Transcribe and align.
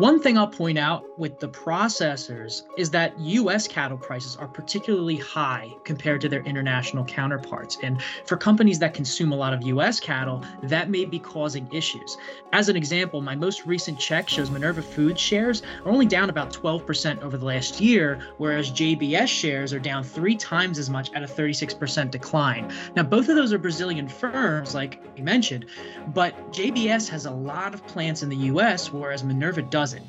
One 0.00 0.18
thing 0.18 0.38
I'll 0.38 0.48
point 0.48 0.78
out 0.78 1.04
with 1.18 1.40
the 1.40 1.48
processors 1.50 2.62
is 2.78 2.88
that 2.92 3.20
US 3.20 3.68
cattle 3.68 3.98
prices 3.98 4.34
are 4.34 4.48
particularly 4.48 5.16
high 5.16 5.74
compared 5.84 6.22
to 6.22 6.28
their 6.30 6.42
international 6.44 7.04
counterparts. 7.04 7.76
And 7.82 8.00
for 8.24 8.38
companies 8.38 8.78
that 8.78 8.94
consume 8.94 9.30
a 9.30 9.36
lot 9.36 9.52
of 9.52 9.62
US 9.62 10.00
cattle, 10.00 10.42
that 10.62 10.88
may 10.88 11.04
be 11.04 11.18
causing 11.18 11.68
issues. 11.70 12.16
As 12.54 12.70
an 12.70 12.76
example, 12.76 13.20
my 13.20 13.36
most 13.36 13.66
recent 13.66 13.98
check 13.98 14.26
shows 14.26 14.50
Minerva 14.50 14.80
Foods 14.80 15.20
shares 15.20 15.62
are 15.84 15.92
only 15.92 16.06
down 16.06 16.30
about 16.30 16.50
12% 16.50 17.20
over 17.20 17.36
the 17.36 17.44
last 17.44 17.78
year, 17.78 18.20
whereas 18.38 18.72
JBS 18.72 19.28
shares 19.28 19.74
are 19.74 19.78
down 19.78 20.02
three 20.02 20.34
times 20.34 20.78
as 20.78 20.88
much 20.88 21.12
at 21.12 21.22
a 21.22 21.26
36% 21.26 22.10
decline. 22.10 22.72
Now, 22.96 23.02
both 23.02 23.28
of 23.28 23.36
those 23.36 23.52
are 23.52 23.58
Brazilian 23.58 24.08
firms, 24.08 24.74
like 24.74 25.02
you 25.14 25.24
mentioned, 25.24 25.66
but 26.14 26.34
JBS 26.52 27.06
has 27.10 27.26
a 27.26 27.30
lot 27.30 27.74
of 27.74 27.86
plants 27.86 28.22
in 28.22 28.30
the 28.30 28.36
US, 28.36 28.90
whereas 28.90 29.22
Minerva 29.22 29.60
doesn't. 29.90 30.06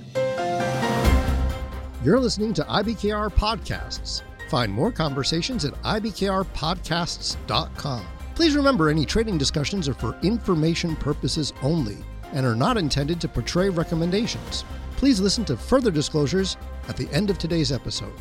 You're 2.03 2.19
listening 2.19 2.53
to 2.55 2.63
IBKR 2.63 3.31
Podcasts. 3.31 4.23
Find 4.49 4.71
more 4.71 4.91
conversations 4.91 5.65
at 5.65 5.73
IBKRPodcasts.com. 5.83 8.07
Please 8.35 8.55
remember 8.55 8.89
any 8.89 9.05
trading 9.05 9.37
discussions 9.37 9.87
are 9.87 9.93
for 9.93 10.17
information 10.23 10.95
purposes 10.95 11.53
only 11.61 11.97
and 12.33 12.43
are 12.45 12.55
not 12.55 12.77
intended 12.77 13.21
to 13.21 13.27
portray 13.27 13.69
recommendations. 13.69 14.65
Please 14.97 15.19
listen 15.19 15.45
to 15.45 15.55
further 15.57 15.91
disclosures 15.91 16.57
at 16.87 16.97
the 16.97 17.07
end 17.11 17.29
of 17.29 17.37
today's 17.37 17.71
episode. 17.71 18.19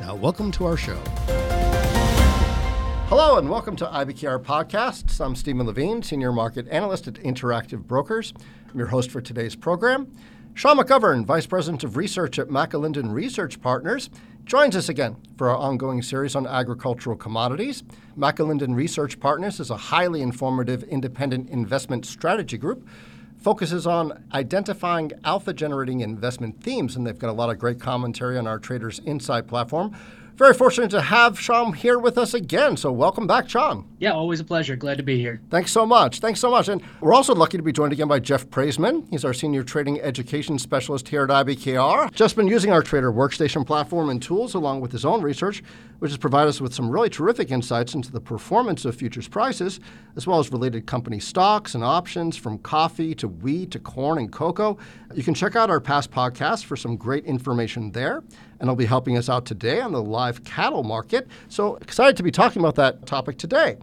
Now, 0.00 0.14
welcome 0.14 0.50
to 0.52 0.66
our 0.66 0.76
show. 0.76 1.00
Hello, 3.08 3.38
and 3.38 3.50
welcome 3.50 3.76
to 3.76 3.86
IBKR 3.86 4.42
Podcasts. 4.42 5.24
I'm 5.24 5.36
Steven 5.36 5.66
Levine, 5.66 6.02
Senior 6.02 6.32
Market 6.32 6.66
Analyst 6.68 7.08
at 7.08 7.14
Interactive 7.14 7.86
Brokers. 7.86 8.34
I'm 8.70 8.78
your 8.78 8.88
host 8.88 9.10
for 9.10 9.20
today's 9.20 9.54
program. 9.54 10.10
Sean 10.54 10.76
McGovern, 10.76 11.24
Vice 11.24 11.46
President 11.46 11.82
of 11.82 11.96
Research 11.96 12.38
at 12.38 12.48
McAlinden 12.48 13.12
Research 13.12 13.60
Partners, 13.62 14.10
joins 14.44 14.76
us 14.76 14.90
again 14.90 15.16
for 15.38 15.48
our 15.48 15.56
ongoing 15.56 16.02
series 16.02 16.36
on 16.36 16.46
agricultural 16.46 17.16
commodities. 17.16 17.82
McAlinden 18.18 18.76
Research 18.76 19.18
Partners 19.18 19.60
is 19.60 19.70
a 19.70 19.76
highly 19.76 20.20
informative 20.20 20.82
independent 20.84 21.48
investment 21.48 22.04
strategy 22.04 22.58
group 22.58 22.86
focuses 23.38 23.86
on 23.86 24.24
identifying 24.34 25.10
alpha 25.24 25.54
generating 25.54 26.00
investment 26.00 26.62
themes, 26.62 26.96
and 26.96 27.06
they've 27.06 27.18
got 27.18 27.30
a 27.30 27.32
lot 27.32 27.48
of 27.48 27.58
great 27.58 27.80
commentary 27.80 28.36
on 28.36 28.46
our 28.46 28.58
Traders 28.58 29.00
Insight 29.06 29.48
platform 29.48 29.96
very 30.42 30.54
fortunate 30.54 30.90
to 30.90 31.00
have 31.00 31.38
Sean 31.38 31.72
here 31.72 32.00
with 32.00 32.18
us 32.18 32.34
again. 32.34 32.76
So 32.76 32.90
welcome 32.90 33.28
back, 33.28 33.48
Sean. 33.48 33.86
Yeah, 34.00 34.10
always 34.10 34.40
a 34.40 34.44
pleasure. 34.44 34.74
Glad 34.74 34.96
to 34.96 35.04
be 35.04 35.16
here. 35.16 35.40
Thanks 35.50 35.70
so 35.70 35.86
much. 35.86 36.18
Thanks 36.18 36.40
so 36.40 36.50
much. 36.50 36.66
And 36.66 36.82
we're 37.00 37.14
also 37.14 37.32
lucky 37.32 37.58
to 37.58 37.62
be 37.62 37.70
joined 37.70 37.92
again 37.92 38.08
by 38.08 38.18
Jeff 38.18 38.48
Praissman. 38.48 39.06
He's 39.08 39.24
our 39.24 39.32
senior 39.32 39.62
trading 39.62 40.00
education 40.00 40.58
specialist 40.58 41.06
here 41.06 41.22
at 41.22 41.28
IBKR. 41.30 42.12
Just 42.12 42.34
been 42.34 42.48
using 42.48 42.72
our 42.72 42.82
trader 42.82 43.12
workstation 43.12 43.64
platform 43.64 44.10
and 44.10 44.20
tools 44.20 44.54
along 44.54 44.80
with 44.80 44.90
his 44.90 45.04
own 45.04 45.22
research, 45.22 45.62
which 46.02 46.10
has 46.10 46.18
provided 46.18 46.48
us 46.48 46.60
with 46.60 46.74
some 46.74 46.90
really 46.90 47.08
terrific 47.08 47.52
insights 47.52 47.94
into 47.94 48.10
the 48.10 48.20
performance 48.20 48.84
of 48.84 48.92
futures 48.96 49.28
prices, 49.28 49.78
as 50.16 50.26
well 50.26 50.40
as 50.40 50.50
related 50.50 50.84
company 50.84 51.20
stocks 51.20 51.76
and 51.76 51.84
options 51.84 52.36
from 52.36 52.58
coffee 52.58 53.14
to 53.14 53.28
wheat 53.28 53.70
to 53.70 53.78
corn 53.78 54.18
and 54.18 54.32
cocoa. 54.32 54.76
You 55.14 55.22
can 55.22 55.32
check 55.32 55.54
out 55.54 55.70
our 55.70 55.78
past 55.78 56.10
podcasts 56.10 56.64
for 56.64 56.74
some 56.74 56.96
great 56.96 57.24
information 57.24 57.92
there 57.92 58.24
and 58.58 58.68
he'll 58.68 58.74
be 58.74 58.84
helping 58.84 59.16
us 59.16 59.28
out 59.28 59.46
today 59.46 59.80
on 59.80 59.92
the 59.92 60.02
live 60.02 60.42
cattle 60.42 60.82
market. 60.82 61.28
So 61.48 61.76
excited 61.76 62.16
to 62.16 62.24
be 62.24 62.32
talking 62.32 62.60
about 62.60 62.74
that 62.74 63.06
topic 63.06 63.38
today. 63.38 63.76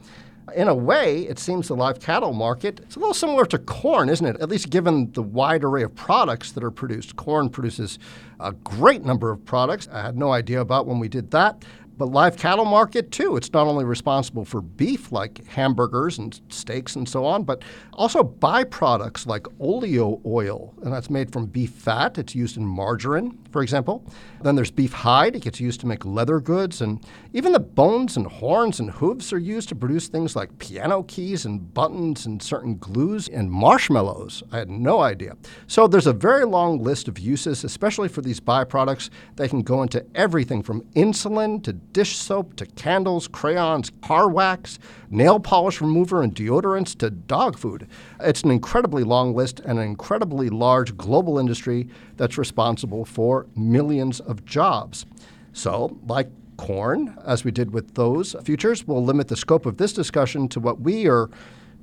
In 0.55 0.67
a 0.67 0.75
way, 0.75 1.21
it 1.21 1.39
seems 1.39 1.69
the 1.69 1.75
live 1.75 2.01
cattle 2.01 2.33
market 2.33 2.81
is 2.89 2.97
a 2.97 2.99
little 2.99 3.13
similar 3.13 3.45
to 3.45 3.59
corn, 3.59 4.09
isn't 4.09 4.25
it? 4.25 4.41
At 4.41 4.49
least 4.49 4.69
given 4.69 5.09
the 5.13 5.23
wide 5.23 5.63
array 5.63 5.83
of 5.83 5.95
products 5.95 6.51
that 6.51 6.65
are 6.65 6.71
produced. 6.71 7.15
Corn 7.15 7.49
produces 7.49 7.97
a 8.39 8.51
great 8.51 9.05
number 9.05 9.31
of 9.31 9.45
products. 9.45 9.87
I 9.89 10.01
had 10.01 10.17
no 10.17 10.33
idea 10.33 10.59
about 10.59 10.85
when 10.85 10.99
we 10.99 11.07
did 11.07 11.31
that. 11.31 11.63
But 11.99 12.11
live 12.11 12.37
cattle 12.37 12.63
market 12.63 13.11
too. 13.11 13.35
It's 13.35 13.51
not 13.51 13.67
only 13.67 13.83
responsible 13.83 14.45
for 14.45 14.61
beef 14.61 15.11
like 15.11 15.45
hamburgers 15.47 16.17
and 16.17 16.39
steaks 16.47 16.95
and 16.95 17.07
so 17.07 17.25
on, 17.25 17.43
but 17.43 17.61
also 17.91 18.23
byproducts 18.23 19.27
like 19.27 19.45
oleo 19.59 20.21
oil, 20.25 20.73
and 20.81 20.93
that's 20.93 21.09
made 21.09 21.33
from 21.33 21.47
beef 21.47 21.71
fat. 21.71 22.17
It's 22.17 22.33
used 22.33 22.55
in 22.55 22.65
margarine, 22.65 23.37
for 23.51 23.61
example. 23.61 24.05
Then 24.41 24.55
there's 24.55 24.71
beef 24.71 24.93
hide. 24.93 25.35
It 25.35 25.41
gets 25.41 25.59
used 25.59 25.81
to 25.81 25.87
make 25.87 26.05
leather 26.05 26.39
goods, 26.39 26.79
and 26.79 27.05
even 27.33 27.51
the 27.51 27.59
bones 27.59 28.15
and 28.15 28.25
horns 28.27 28.79
and 28.79 28.91
hooves 28.91 29.33
are 29.33 29.37
used 29.37 29.67
to 29.67 29.75
produce 29.75 30.07
things 30.07 30.37
like 30.37 30.57
piano 30.57 31.03
keys 31.03 31.43
and 31.43 31.73
buttons 31.73 32.25
and 32.25 32.41
certain 32.41 32.77
glues 32.77 33.27
and 33.27 33.51
marshmallows. 33.51 34.41
I 34.53 34.59
had 34.59 34.69
no 34.69 35.01
idea. 35.01 35.35
So 35.67 35.85
there's 35.85 36.07
a 36.07 36.13
very 36.13 36.45
long 36.45 36.81
list 36.81 37.09
of 37.09 37.19
uses, 37.19 37.65
especially 37.65 38.07
for 38.07 38.21
these 38.21 38.39
byproducts. 38.39 39.09
They 39.35 39.49
can 39.49 39.63
go 39.63 39.83
into 39.83 40.05
everything 40.15 40.63
from 40.63 40.83
insulin 40.95 41.61
to 41.63 41.73
dish 41.93 42.15
soap 42.15 42.55
to 42.55 42.65
candles, 42.65 43.27
crayons, 43.27 43.91
car 44.01 44.29
wax, 44.29 44.79
nail 45.09 45.39
polish 45.39 45.81
remover, 45.81 46.21
and 46.21 46.35
deodorants 46.35 46.97
to 46.97 47.09
dog 47.09 47.57
food. 47.57 47.87
It's 48.19 48.43
an 48.43 48.51
incredibly 48.51 49.03
long 49.03 49.35
list 49.35 49.59
and 49.61 49.79
an 49.79 49.85
incredibly 49.85 50.49
large 50.49 50.95
global 50.97 51.39
industry 51.39 51.87
that's 52.17 52.37
responsible 52.37 53.05
for 53.05 53.47
millions 53.55 54.19
of 54.19 54.45
jobs. 54.45 55.05
So, 55.53 55.97
like 56.05 56.29
corn, 56.57 57.17
as 57.25 57.43
we 57.43 57.51
did 57.51 57.71
with 57.73 57.95
those 57.95 58.35
futures, 58.43 58.85
we'll 58.85 59.03
limit 59.03 59.29
the 59.29 59.37
scope 59.37 59.65
of 59.65 59.77
this 59.77 59.93
discussion 59.93 60.47
to 60.49 60.59
what 60.59 60.81
we 60.81 61.07
or 61.07 61.29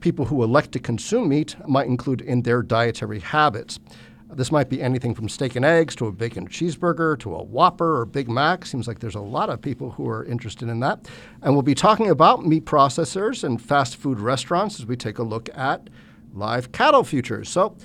people 0.01 0.27
who 0.27 0.43
elect 0.43 0.73
to 0.73 0.79
consume 0.79 1.31
meat 1.31 1.57
might 1.67 1.87
include 1.87 2.21
in 2.21 2.43
their 2.43 2.63
dietary 2.63 3.21
habits. 3.21 3.81
This 4.35 4.51
might 4.51 4.69
be 4.69 4.83
anything 4.83 5.15
from 5.15 5.29
steak 5.29 5.55
and 5.55 5.65
eggs 5.65 5.95
to 5.97 6.07
a 6.07 6.13
bacon 6.13 6.49
cheeseburger 6.49 7.19
to 7.21 7.35
a 7.35 7.43
Whopper 7.43 8.01
or 8.01 8.05
Big 8.05 8.29
Mac. 8.29 8.67
Seems 8.67 8.89
like 8.89 8.99
there's 8.99 9.15
a 9.15 9.21
lot 9.21 9.49
of 9.49 9.63
people 9.63 9.93
who 9.93 10.09
are 10.09 10.25
interested 10.25 10.69
in 10.69 10.81
that. 10.81 11.07
And 11.43 11.55
we'll 11.55 11.63
be 11.63 11.77
talking 11.77 12.11
about 12.11 12.45
meat 12.45 12.65
processors 12.65 13.45
and 13.45 13.63
fast 13.63 13.97
food 13.97 14.19
restaurants 14.19 14.81
as 14.81 14.87
we 14.87 14.97
take 14.97 15.19
a 15.19 15.23
look 15.23 15.49
at 15.57 15.89
live 16.35 16.73
cattle 16.73 17.05
futures. 17.05 17.49
So 17.49 17.77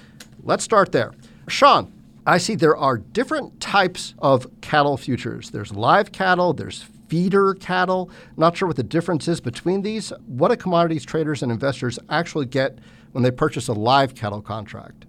let's 0.44 0.64
start 0.64 0.92
there. 0.92 1.14
Sean, 1.48 1.94
I 2.26 2.38
see 2.38 2.56
there 2.56 2.78
are 2.78 2.98
different 2.98 3.60
types 3.60 4.16
of 4.20 4.48
cattle 4.62 4.98
futures. 4.98 5.52
There's 5.52 5.72
live 5.72 6.12
cattle, 6.12 6.54
there's 6.54 6.86
feeder 7.08 7.54
cattle. 7.54 8.10
Not 8.36 8.58
sure 8.58 8.68
what 8.68 8.78
the 8.78 8.84
difference 8.84 9.28
is 9.28 9.40
between 9.40 9.84
these. 9.84 10.12
What 10.26 10.50
do 10.50 10.56
commodities 10.56 11.06
traders 11.06 11.44
and 11.44 11.52
investors 11.52 12.00
actually 12.10 12.48
get 12.48 12.80
when 13.12 13.24
they 13.24 13.32
purchase 13.32 13.68
a 13.68 13.74
live 13.74 14.16
cattle 14.16 14.42
contract? 14.42 15.06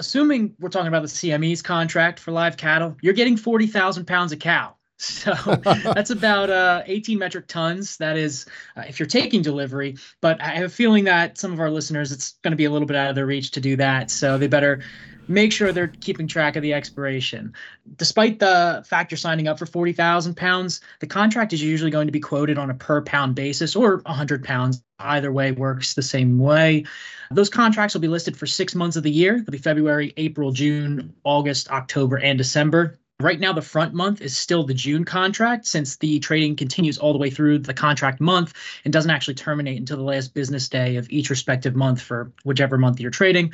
Assuming 0.00 0.54
we're 0.58 0.70
talking 0.70 0.88
about 0.88 1.02
the 1.02 1.08
CME's 1.08 1.62
contract 1.62 2.18
for 2.18 2.32
live 2.32 2.56
cattle, 2.56 2.96
you're 3.02 3.14
getting 3.14 3.36
40,000 3.36 4.06
pounds 4.06 4.32
of 4.32 4.40
cow. 4.40 4.74
So 5.02 5.32
that's 5.64 6.10
about 6.10 6.50
uh, 6.50 6.82
18 6.84 7.18
metric 7.18 7.46
tons. 7.46 7.96
That 7.96 8.18
is, 8.18 8.44
uh, 8.76 8.82
if 8.86 9.00
you're 9.00 9.06
taking 9.06 9.40
delivery. 9.40 9.96
But 10.20 10.42
I 10.42 10.48
have 10.48 10.66
a 10.66 10.68
feeling 10.68 11.04
that 11.04 11.38
some 11.38 11.54
of 11.54 11.60
our 11.60 11.70
listeners, 11.70 12.12
it's 12.12 12.32
going 12.42 12.50
to 12.50 12.56
be 12.56 12.66
a 12.66 12.70
little 12.70 12.86
bit 12.86 12.98
out 12.98 13.08
of 13.08 13.14
their 13.14 13.24
reach 13.24 13.52
to 13.52 13.62
do 13.62 13.76
that. 13.76 14.10
So 14.10 14.36
they 14.36 14.46
better 14.46 14.82
make 15.30 15.52
sure 15.52 15.72
they're 15.72 15.88
keeping 16.00 16.26
track 16.26 16.56
of 16.56 16.62
the 16.62 16.74
expiration. 16.74 17.54
Despite 17.96 18.40
the 18.40 18.84
fact 18.86 19.10
you're 19.10 19.18
signing 19.18 19.46
up 19.48 19.58
for 19.58 19.64
40,000 19.64 20.36
pounds, 20.36 20.80
the 20.98 21.06
contract 21.06 21.52
is 21.52 21.62
usually 21.62 21.90
going 21.90 22.08
to 22.08 22.12
be 22.12 22.20
quoted 22.20 22.58
on 22.58 22.68
a 22.68 22.74
per 22.74 23.00
pound 23.00 23.36
basis 23.36 23.76
or 23.76 23.98
100 23.98 24.44
pounds. 24.44 24.82
Either 24.98 25.32
way 25.32 25.52
works 25.52 25.94
the 25.94 26.02
same 26.02 26.38
way. 26.38 26.84
Those 27.30 27.48
contracts 27.48 27.94
will 27.94 28.02
be 28.02 28.08
listed 28.08 28.36
for 28.36 28.46
six 28.46 28.74
months 28.74 28.96
of 28.96 29.02
the 29.02 29.10
year. 29.10 29.36
They'll 29.36 29.52
be 29.52 29.58
February, 29.58 30.12
April, 30.18 30.52
June, 30.52 31.14
August, 31.24 31.70
October, 31.70 32.18
and 32.18 32.36
December. 32.36 32.99
Right 33.20 33.38
now, 33.38 33.52
the 33.52 33.60
front 33.60 33.92
month 33.92 34.22
is 34.22 34.34
still 34.34 34.64
the 34.64 34.72
June 34.72 35.04
contract 35.04 35.66
since 35.66 35.96
the 35.96 36.20
trading 36.20 36.56
continues 36.56 36.96
all 36.96 37.12
the 37.12 37.18
way 37.18 37.28
through 37.28 37.58
the 37.58 37.74
contract 37.74 38.18
month 38.18 38.54
and 38.84 38.92
doesn't 38.92 39.10
actually 39.10 39.34
terminate 39.34 39.78
until 39.78 39.98
the 39.98 40.02
last 40.02 40.32
business 40.32 40.70
day 40.70 40.96
of 40.96 41.10
each 41.10 41.28
respective 41.28 41.76
month 41.76 42.00
for 42.00 42.32
whichever 42.44 42.78
month 42.78 42.98
you're 42.98 43.10
trading. 43.10 43.52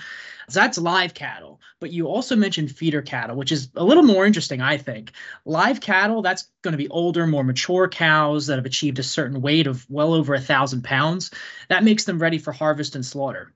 So 0.49 0.60
that's 0.60 0.78
live 0.78 1.15
cattle. 1.15 1.60
But 1.81 1.90
you 1.90 2.06
also 2.06 2.37
mentioned 2.37 2.70
feeder 2.70 3.02
cattle, 3.02 3.35
which 3.37 3.50
is 3.50 3.69
a 3.75 3.82
little 3.82 4.05
more 4.05 4.25
interesting, 4.25 4.61
I 4.61 4.76
think. 4.76 5.11
Live 5.44 5.81
cattle, 5.81 6.23
that's 6.23 6.49
going 6.62 6.73
to 6.73 6.79
be 6.79 6.88
older, 6.88 7.26
more 7.26 7.43
mature 7.43 7.88
cows 7.88 8.46
that 8.46 8.56
have 8.56 8.67
achieved 8.67 9.00
a 9.00 9.02
certain 9.02 9.43
weight 9.43 9.67
of 9.67 9.85
well 9.90 10.14
over 10.14 10.35
a 10.35 10.40
thousand 10.40 10.85
pounds. 10.85 11.32
That 11.69 11.82
makes 11.82 12.05
them 12.05 12.20
ready 12.20 12.38
for 12.38 12.52
harvest 12.52 12.94
and 12.94 13.05
slaughter. 13.05 13.52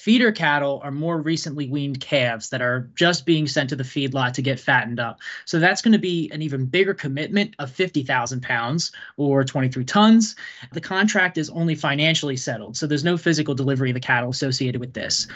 Feeder 0.00 0.32
cattle 0.32 0.80
are 0.82 0.90
more 0.90 1.20
recently 1.20 1.68
weaned 1.68 2.00
calves 2.00 2.48
that 2.48 2.62
are 2.62 2.88
just 2.94 3.26
being 3.26 3.46
sent 3.46 3.68
to 3.68 3.76
the 3.76 3.84
feedlot 3.84 4.32
to 4.32 4.40
get 4.40 4.58
fattened 4.58 4.98
up. 4.98 5.20
So 5.44 5.58
that's 5.58 5.82
going 5.82 5.92
to 5.92 5.98
be 5.98 6.30
an 6.32 6.40
even 6.40 6.64
bigger 6.64 6.94
commitment 6.94 7.54
of 7.58 7.70
50,000 7.70 8.40
pounds 8.40 8.92
or 9.18 9.44
23 9.44 9.84
tons. 9.84 10.36
The 10.72 10.80
contract 10.80 11.36
is 11.36 11.50
only 11.50 11.74
financially 11.74 12.38
settled, 12.38 12.78
so 12.78 12.86
there's 12.86 13.04
no 13.04 13.18
physical 13.18 13.54
delivery 13.54 13.90
of 13.90 13.94
the 13.94 14.00
cattle 14.00 14.30
associated 14.30 14.80
with 14.80 14.94
this. 14.94 15.26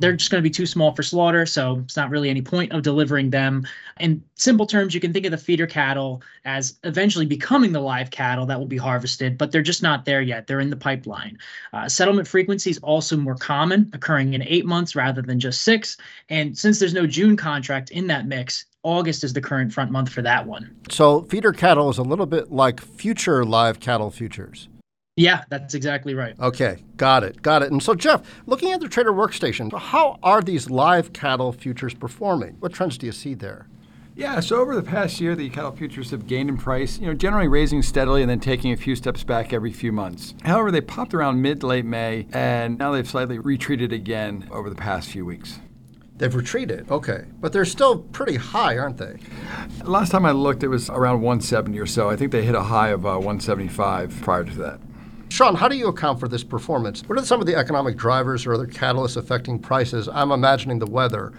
They're 0.00 0.12
just 0.12 0.30
going 0.30 0.42
to 0.42 0.46
be 0.46 0.52
too 0.52 0.66
small 0.66 0.94
for 0.94 1.02
slaughter, 1.02 1.46
so 1.46 1.80
it's 1.84 1.96
not 1.96 2.10
really 2.10 2.28
any 2.28 2.42
point 2.42 2.72
of 2.72 2.82
delivering 2.82 3.30
them. 3.30 3.66
In 4.00 4.22
simple 4.34 4.66
terms, 4.66 4.94
you 4.94 5.00
can 5.00 5.14
think 5.14 5.24
of 5.24 5.30
the 5.30 5.38
feeder 5.38 5.66
cattle 5.66 6.22
as 6.44 6.78
eventually 6.84 7.24
becoming 7.24 7.72
the 7.72 7.80
live 7.80 8.10
cattle 8.10 8.44
that 8.46 8.58
will 8.58 8.66
be 8.66 8.76
harvested, 8.76 9.38
but 9.38 9.50
they're 9.50 9.62
just 9.62 9.82
not 9.82 10.04
there 10.04 10.20
yet. 10.20 10.46
They're 10.46 10.60
in 10.60 10.68
the 10.68 10.76
pipeline. 10.76 11.38
Uh, 11.72 11.88
settlement 11.88 12.28
frequency 12.28 12.68
is 12.68 12.78
also 12.78 13.16
more 13.16 13.34
common, 13.34 13.90
occurring 14.10 14.34
in 14.34 14.42
eight 14.42 14.66
months 14.66 14.96
rather 14.96 15.22
than 15.22 15.38
just 15.38 15.62
six. 15.62 15.96
And 16.28 16.56
since 16.56 16.78
there's 16.78 16.94
no 16.94 17.06
June 17.06 17.36
contract 17.36 17.90
in 17.90 18.08
that 18.08 18.26
mix, 18.26 18.64
August 18.82 19.22
is 19.22 19.32
the 19.32 19.40
current 19.40 19.72
front 19.72 19.90
month 19.90 20.08
for 20.08 20.22
that 20.22 20.46
one. 20.46 20.74
So 20.90 21.22
feeder 21.22 21.52
cattle 21.52 21.90
is 21.90 21.98
a 21.98 22.02
little 22.02 22.26
bit 22.26 22.50
like 22.50 22.80
future 22.80 23.44
live 23.44 23.78
cattle 23.78 24.10
futures. 24.10 24.68
Yeah, 25.16 25.44
that's 25.50 25.74
exactly 25.74 26.14
right. 26.14 26.34
Okay, 26.40 26.78
got 26.96 27.22
it, 27.22 27.42
got 27.42 27.62
it. 27.62 27.70
And 27.70 27.82
so, 27.82 27.94
Jeff, 27.94 28.22
looking 28.46 28.72
at 28.72 28.80
the 28.80 28.88
trader 28.88 29.12
workstation, 29.12 29.76
how 29.78 30.18
are 30.22 30.40
these 30.40 30.70
live 30.70 31.12
cattle 31.12 31.52
futures 31.52 31.94
performing? 31.94 32.56
What 32.60 32.72
trends 32.72 32.96
do 32.96 33.06
you 33.06 33.12
see 33.12 33.34
there? 33.34 33.68
Yeah, 34.20 34.40
so 34.40 34.60
over 34.60 34.76
the 34.76 34.82
past 34.82 35.18
year, 35.18 35.34
the 35.34 35.48
cattle 35.48 35.72
futures 35.72 36.10
have 36.10 36.26
gained 36.26 36.50
in 36.50 36.58
price, 36.58 36.98
you 36.98 37.06
know, 37.06 37.14
generally 37.14 37.48
raising 37.48 37.80
steadily 37.80 38.20
and 38.20 38.28
then 38.28 38.38
taking 38.38 38.70
a 38.70 38.76
few 38.76 38.94
steps 38.94 39.24
back 39.24 39.54
every 39.54 39.72
few 39.72 39.92
months. 39.92 40.34
However, 40.44 40.70
they 40.70 40.82
popped 40.82 41.14
around 41.14 41.40
mid 41.40 41.62
to 41.62 41.68
late 41.68 41.86
May, 41.86 42.26
and 42.30 42.76
now 42.76 42.92
they've 42.92 43.08
slightly 43.08 43.38
retreated 43.38 43.94
again 43.94 44.46
over 44.50 44.68
the 44.68 44.76
past 44.76 45.08
few 45.08 45.24
weeks. 45.24 45.58
They've 46.18 46.34
retreated, 46.34 46.90
okay, 46.90 47.24
but 47.40 47.54
they're 47.54 47.64
still 47.64 48.00
pretty 48.00 48.36
high, 48.36 48.76
aren't 48.76 48.98
they? 48.98 49.20
Last 49.84 50.10
time 50.10 50.26
I 50.26 50.32
looked, 50.32 50.62
it 50.64 50.68
was 50.68 50.90
around 50.90 51.22
170 51.22 51.78
or 51.78 51.86
so. 51.86 52.10
I 52.10 52.16
think 52.16 52.30
they 52.30 52.44
hit 52.44 52.54
a 52.54 52.64
high 52.64 52.88
of 52.88 53.06
uh, 53.06 53.14
175 53.14 54.20
prior 54.20 54.44
to 54.44 54.54
that. 54.56 54.80
Sean, 55.30 55.54
how 55.54 55.66
do 55.66 55.78
you 55.78 55.88
account 55.88 56.20
for 56.20 56.28
this 56.28 56.44
performance? 56.44 57.02
What 57.06 57.18
are 57.18 57.24
some 57.24 57.40
of 57.40 57.46
the 57.46 57.56
economic 57.56 57.96
drivers 57.96 58.44
or 58.44 58.52
other 58.52 58.66
catalysts 58.66 59.16
affecting 59.16 59.58
prices? 59.58 60.10
I'm 60.12 60.30
imagining 60.30 60.78
the 60.78 60.90
weather. 60.90 61.32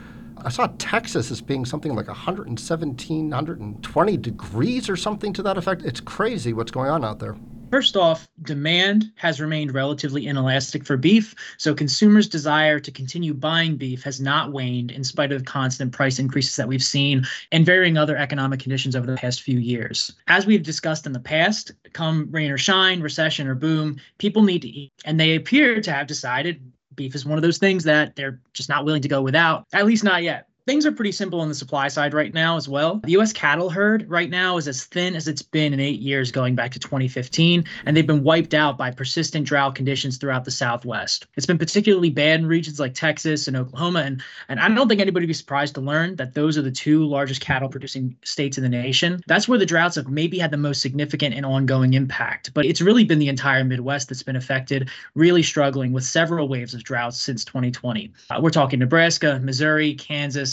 I 0.43 0.49
saw 0.49 0.67
Texas 0.79 1.29
as 1.29 1.39
being 1.39 1.65
something 1.65 1.93
like 1.95 2.07
117, 2.07 3.29
120 3.29 4.17
degrees 4.17 4.89
or 4.89 4.95
something 4.95 5.33
to 5.33 5.43
that 5.43 5.57
effect. 5.57 5.83
It's 5.83 5.99
crazy 5.99 6.53
what's 6.53 6.71
going 6.71 6.89
on 6.89 7.05
out 7.05 7.19
there. 7.19 7.35
First 7.69 7.95
off, 7.95 8.27
demand 8.41 9.11
has 9.15 9.39
remained 9.39 9.73
relatively 9.73 10.27
inelastic 10.27 10.83
for 10.83 10.97
beef, 10.97 11.33
so 11.57 11.73
consumers' 11.73 12.27
desire 12.27 12.81
to 12.81 12.91
continue 12.91 13.33
buying 13.33 13.77
beef 13.77 14.03
has 14.03 14.19
not 14.19 14.51
waned 14.51 14.91
in 14.91 15.05
spite 15.05 15.31
of 15.31 15.39
the 15.39 15.45
constant 15.45 15.93
price 15.93 16.19
increases 16.19 16.57
that 16.57 16.67
we've 16.67 16.83
seen 16.83 17.23
and 17.53 17.65
varying 17.65 17.95
other 17.95 18.17
economic 18.17 18.59
conditions 18.59 18.93
over 18.93 19.07
the 19.07 19.15
past 19.15 19.41
few 19.41 19.57
years. 19.57 20.11
As 20.27 20.45
we've 20.45 20.63
discussed 20.63 21.05
in 21.05 21.13
the 21.13 21.19
past, 21.19 21.71
come 21.93 22.27
rain 22.29 22.51
or 22.51 22.57
shine, 22.57 22.99
recession 22.99 23.47
or 23.47 23.55
boom, 23.55 23.95
people 24.17 24.43
need 24.43 24.63
to 24.63 24.67
eat, 24.67 24.91
and 25.05 25.17
they 25.17 25.35
appear 25.35 25.79
to 25.81 25.93
have 25.93 26.07
decided 26.07 26.61
beef 26.95 27.15
is 27.15 27.25
one 27.25 27.38
of 27.38 27.41
those 27.41 27.57
things 27.57 27.83
that 27.83 28.15
they're 28.15 28.39
just 28.53 28.69
not 28.69 28.85
willing 28.85 29.01
to 29.01 29.07
go 29.07 29.21
without, 29.21 29.65
at 29.73 29.85
least 29.85 30.03
not 30.03 30.23
yet. 30.23 30.47
Things 30.67 30.85
are 30.85 30.91
pretty 30.91 31.11
simple 31.11 31.41
on 31.41 31.49
the 31.49 31.55
supply 31.55 31.87
side 31.87 32.13
right 32.13 32.31
now 32.31 32.55
as 32.55 32.69
well. 32.69 33.01
The 33.03 33.17
US 33.17 33.33
cattle 33.33 33.71
herd 33.71 34.07
right 34.07 34.29
now 34.29 34.57
is 34.57 34.67
as 34.67 34.83
thin 34.83 35.15
as 35.15 35.27
it's 35.27 35.41
been 35.41 35.73
in 35.73 35.79
eight 35.79 35.99
years 35.99 36.31
going 36.31 36.53
back 36.53 36.69
to 36.71 36.79
2015, 36.79 37.65
and 37.85 37.97
they've 37.97 38.05
been 38.05 38.23
wiped 38.23 38.53
out 38.53 38.77
by 38.77 38.91
persistent 38.91 39.47
drought 39.47 39.73
conditions 39.73 40.17
throughout 40.17 40.45
the 40.45 40.51
Southwest. 40.51 41.25
It's 41.35 41.47
been 41.47 41.57
particularly 41.57 42.11
bad 42.11 42.41
in 42.41 42.45
regions 42.45 42.79
like 42.79 42.93
Texas 42.93 43.47
and 43.47 43.57
Oklahoma, 43.57 44.01
and, 44.01 44.21
and 44.49 44.59
I 44.59 44.69
don't 44.69 44.87
think 44.87 45.01
anybody 45.01 45.25
would 45.25 45.29
be 45.29 45.33
surprised 45.33 45.73
to 45.75 45.81
learn 45.81 46.15
that 46.17 46.35
those 46.35 46.59
are 46.59 46.61
the 46.61 46.69
two 46.69 47.05
largest 47.05 47.41
cattle 47.41 47.67
producing 47.67 48.15
states 48.23 48.57
in 48.57 48.63
the 48.63 48.69
nation. 48.69 49.19
That's 49.25 49.47
where 49.47 49.57
the 49.57 49.65
droughts 49.65 49.95
have 49.95 50.09
maybe 50.09 50.37
had 50.37 50.51
the 50.51 50.57
most 50.57 50.83
significant 50.83 51.33
and 51.33 51.45
ongoing 51.45 51.95
impact, 51.95 52.53
but 52.53 52.67
it's 52.67 52.81
really 52.81 53.03
been 53.03 53.19
the 53.19 53.29
entire 53.29 53.63
Midwest 53.63 54.09
that's 54.09 54.21
been 54.21 54.35
affected, 54.35 54.91
really 55.15 55.41
struggling 55.41 55.91
with 55.91 56.03
several 56.03 56.47
waves 56.47 56.75
of 56.75 56.83
droughts 56.83 57.19
since 57.19 57.43
2020. 57.45 58.13
Uh, 58.29 58.39
we're 58.43 58.51
talking 58.51 58.77
Nebraska, 58.77 59.39
Missouri, 59.41 59.95
Kansas, 59.95 60.50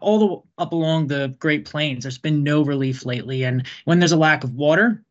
all 0.00 0.18
the 0.18 0.62
up 0.62 0.72
along 0.72 1.06
the 1.06 1.34
Great 1.38 1.64
Plains. 1.64 2.04
There's 2.04 2.18
been 2.18 2.42
no 2.42 2.62
relief 2.62 3.04
lately, 3.04 3.44
and 3.44 3.66
when 3.84 3.98
there's 3.98 4.12
a 4.12 4.16
lack 4.16 4.44
of 4.44 4.54
water, 4.54 5.02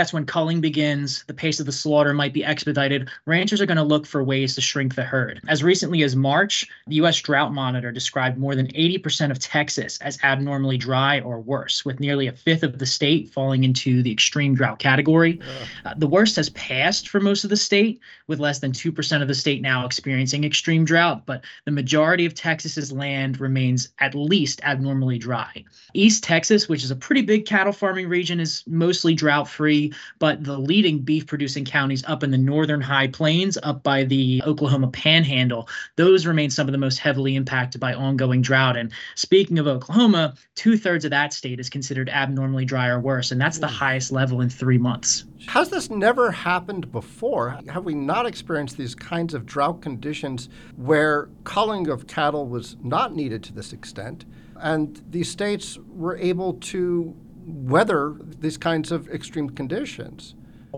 that's 0.00 0.14
when 0.14 0.24
culling 0.24 0.62
begins. 0.62 1.24
The 1.26 1.34
pace 1.34 1.60
of 1.60 1.66
the 1.66 1.72
slaughter 1.72 2.14
might 2.14 2.32
be 2.32 2.42
expedited. 2.42 3.10
Ranchers 3.26 3.60
are 3.60 3.66
going 3.66 3.76
to 3.76 3.82
look 3.82 4.06
for 4.06 4.24
ways 4.24 4.54
to 4.54 4.62
shrink 4.62 4.94
the 4.94 5.02
herd. 5.02 5.42
As 5.46 5.62
recently 5.62 6.02
as 6.02 6.16
March, 6.16 6.66
the 6.86 6.94
U.S. 6.96 7.20
Drought 7.20 7.52
Monitor 7.52 7.92
described 7.92 8.38
more 8.38 8.54
than 8.54 8.68
80% 8.68 9.30
of 9.30 9.38
Texas 9.38 9.98
as 10.00 10.18
abnormally 10.22 10.78
dry 10.78 11.20
or 11.20 11.38
worse, 11.38 11.84
with 11.84 12.00
nearly 12.00 12.28
a 12.28 12.32
fifth 12.32 12.62
of 12.62 12.78
the 12.78 12.86
state 12.86 13.28
falling 13.28 13.62
into 13.62 14.02
the 14.02 14.10
extreme 14.10 14.54
drought 14.54 14.78
category. 14.78 15.38
Uh, 15.84 15.92
the 15.98 16.06
worst 16.06 16.34
has 16.36 16.48
passed 16.50 17.10
for 17.10 17.20
most 17.20 17.44
of 17.44 17.50
the 17.50 17.56
state, 17.58 18.00
with 18.26 18.40
less 18.40 18.60
than 18.60 18.72
2% 18.72 19.20
of 19.20 19.28
the 19.28 19.34
state 19.34 19.60
now 19.60 19.84
experiencing 19.84 20.44
extreme 20.44 20.86
drought, 20.86 21.26
but 21.26 21.44
the 21.66 21.70
majority 21.70 22.24
of 22.24 22.32
Texas's 22.32 22.90
land 22.90 23.38
remains 23.38 23.90
at 23.98 24.14
least 24.14 24.62
abnormally 24.64 25.18
dry. 25.18 25.62
East 25.92 26.24
Texas, 26.24 26.70
which 26.70 26.84
is 26.84 26.90
a 26.90 26.96
pretty 26.96 27.20
big 27.20 27.44
cattle 27.44 27.72
farming 27.72 28.08
region, 28.08 28.40
is 28.40 28.64
mostly 28.66 29.14
drought 29.14 29.46
free 29.46 29.89
but 30.18 30.44
the 30.44 30.58
leading 30.58 31.00
beef 31.00 31.26
producing 31.26 31.64
counties 31.64 32.04
up 32.06 32.22
in 32.22 32.30
the 32.30 32.38
northern 32.38 32.80
high 32.80 33.08
plains, 33.08 33.58
up 33.62 33.82
by 33.82 34.04
the 34.04 34.42
Oklahoma 34.46 34.88
panhandle, 34.88 35.68
those 35.96 36.26
remain 36.26 36.50
some 36.50 36.68
of 36.68 36.72
the 36.72 36.78
most 36.78 36.98
heavily 36.98 37.36
impacted 37.36 37.80
by 37.80 37.94
ongoing 37.94 38.42
drought. 38.42 38.76
And 38.76 38.92
speaking 39.14 39.58
of 39.58 39.66
Oklahoma, 39.66 40.34
two 40.54 40.76
thirds 40.76 41.04
of 41.04 41.10
that 41.10 41.32
state 41.32 41.60
is 41.60 41.68
considered 41.68 42.08
abnormally 42.08 42.64
dry 42.64 42.88
or 42.88 43.00
worse, 43.00 43.30
and 43.30 43.40
that's 43.40 43.58
the 43.58 43.68
hmm. 43.68 43.74
highest 43.74 44.12
level 44.12 44.40
in 44.40 44.50
three 44.50 44.78
months. 44.78 45.24
Has 45.46 45.70
this 45.70 45.90
never 45.90 46.30
happened 46.30 46.92
before? 46.92 47.58
Have 47.68 47.84
we 47.84 47.94
not 47.94 48.26
experienced 48.26 48.76
these 48.76 48.94
kinds 48.94 49.34
of 49.34 49.46
drought 49.46 49.80
conditions 49.80 50.48
where 50.76 51.28
culling 51.44 51.88
of 51.88 52.06
cattle 52.06 52.46
was 52.46 52.76
not 52.82 53.14
needed 53.14 53.42
to 53.44 53.52
this 53.52 53.72
extent? 53.72 54.24
And 54.56 55.02
these 55.10 55.30
states 55.30 55.78
were 55.88 56.16
able 56.16 56.54
to 56.54 57.16
weather 57.50 58.14
these 58.40 58.56
kinds 58.56 58.90
of 58.92 59.08
extreme 59.08 59.50
conditions. 59.50 60.34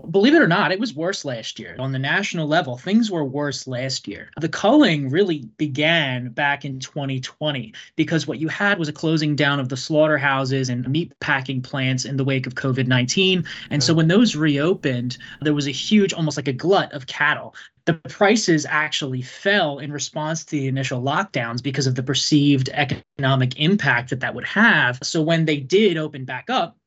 Believe 0.09 0.35
it 0.35 0.41
or 0.41 0.47
not, 0.47 0.71
it 0.71 0.79
was 0.79 0.93
worse 0.93 1.25
last 1.25 1.59
year. 1.59 1.75
On 1.79 1.91
the 1.91 1.99
national 1.99 2.47
level, 2.47 2.77
things 2.77 3.11
were 3.11 3.23
worse 3.23 3.67
last 3.67 4.07
year. 4.07 4.29
The 4.39 4.49
culling 4.49 5.09
really 5.09 5.49
began 5.57 6.29
back 6.29 6.65
in 6.65 6.79
2020 6.79 7.73
because 7.95 8.27
what 8.27 8.39
you 8.39 8.47
had 8.47 8.79
was 8.79 8.87
a 8.87 8.93
closing 8.93 9.35
down 9.35 9.59
of 9.59 9.69
the 9.69 9.77
slaughterhouses 9.77 10.69
and 10.69 10.87
meat 10.89 11.13
packing 11.19 11.61
plants 11.61 12.05
in 12.05 12.17
the 12.17 12.23
wake 12.23 12.47
of 12.47 12.55
COVID 12.55 12.87
19. 12.87 13.45
And 13.69 13.83
so 13.83 13.93
when 13.93 14.07
those 14.07 14.35
reopened, 14.35 15.17
there 15.41 15.53
was 15.53 15.67
a 15.67 15.71
huge, 15.71 16.13
almost 16.13 16.37
like 16.37 16.47
a 16.47 16.53
glut 16.53 16.91
of 16.93 17.07
cattle 17.07 17.55
the 17.85 17.93
prices 17.93 18.65
actually 18.65 19.21
fell 19.21 19.79
in 19.79 19.91
response 19.91 20.45
to 20.45 20.51
the 20.51 20.67
initial 20.67 21.01
lockdowns 21.01 21.61
because 21.61 21.85
of 21.85 21.95
the 21.95 22.03
perceived 22.03 22.69
economic 22.69 23.59
impact 23.59 24.09
that 24.09 24.21
that 24.21 24.33
would 24.33 24.45
have. 24.45 24.99
So 25.03 25.21
when 25.21 25.45
they 25.45 25.57
did 25.57 25.97
open 25.97 26.23
back 26.23 26.49
up, 26.49 26.77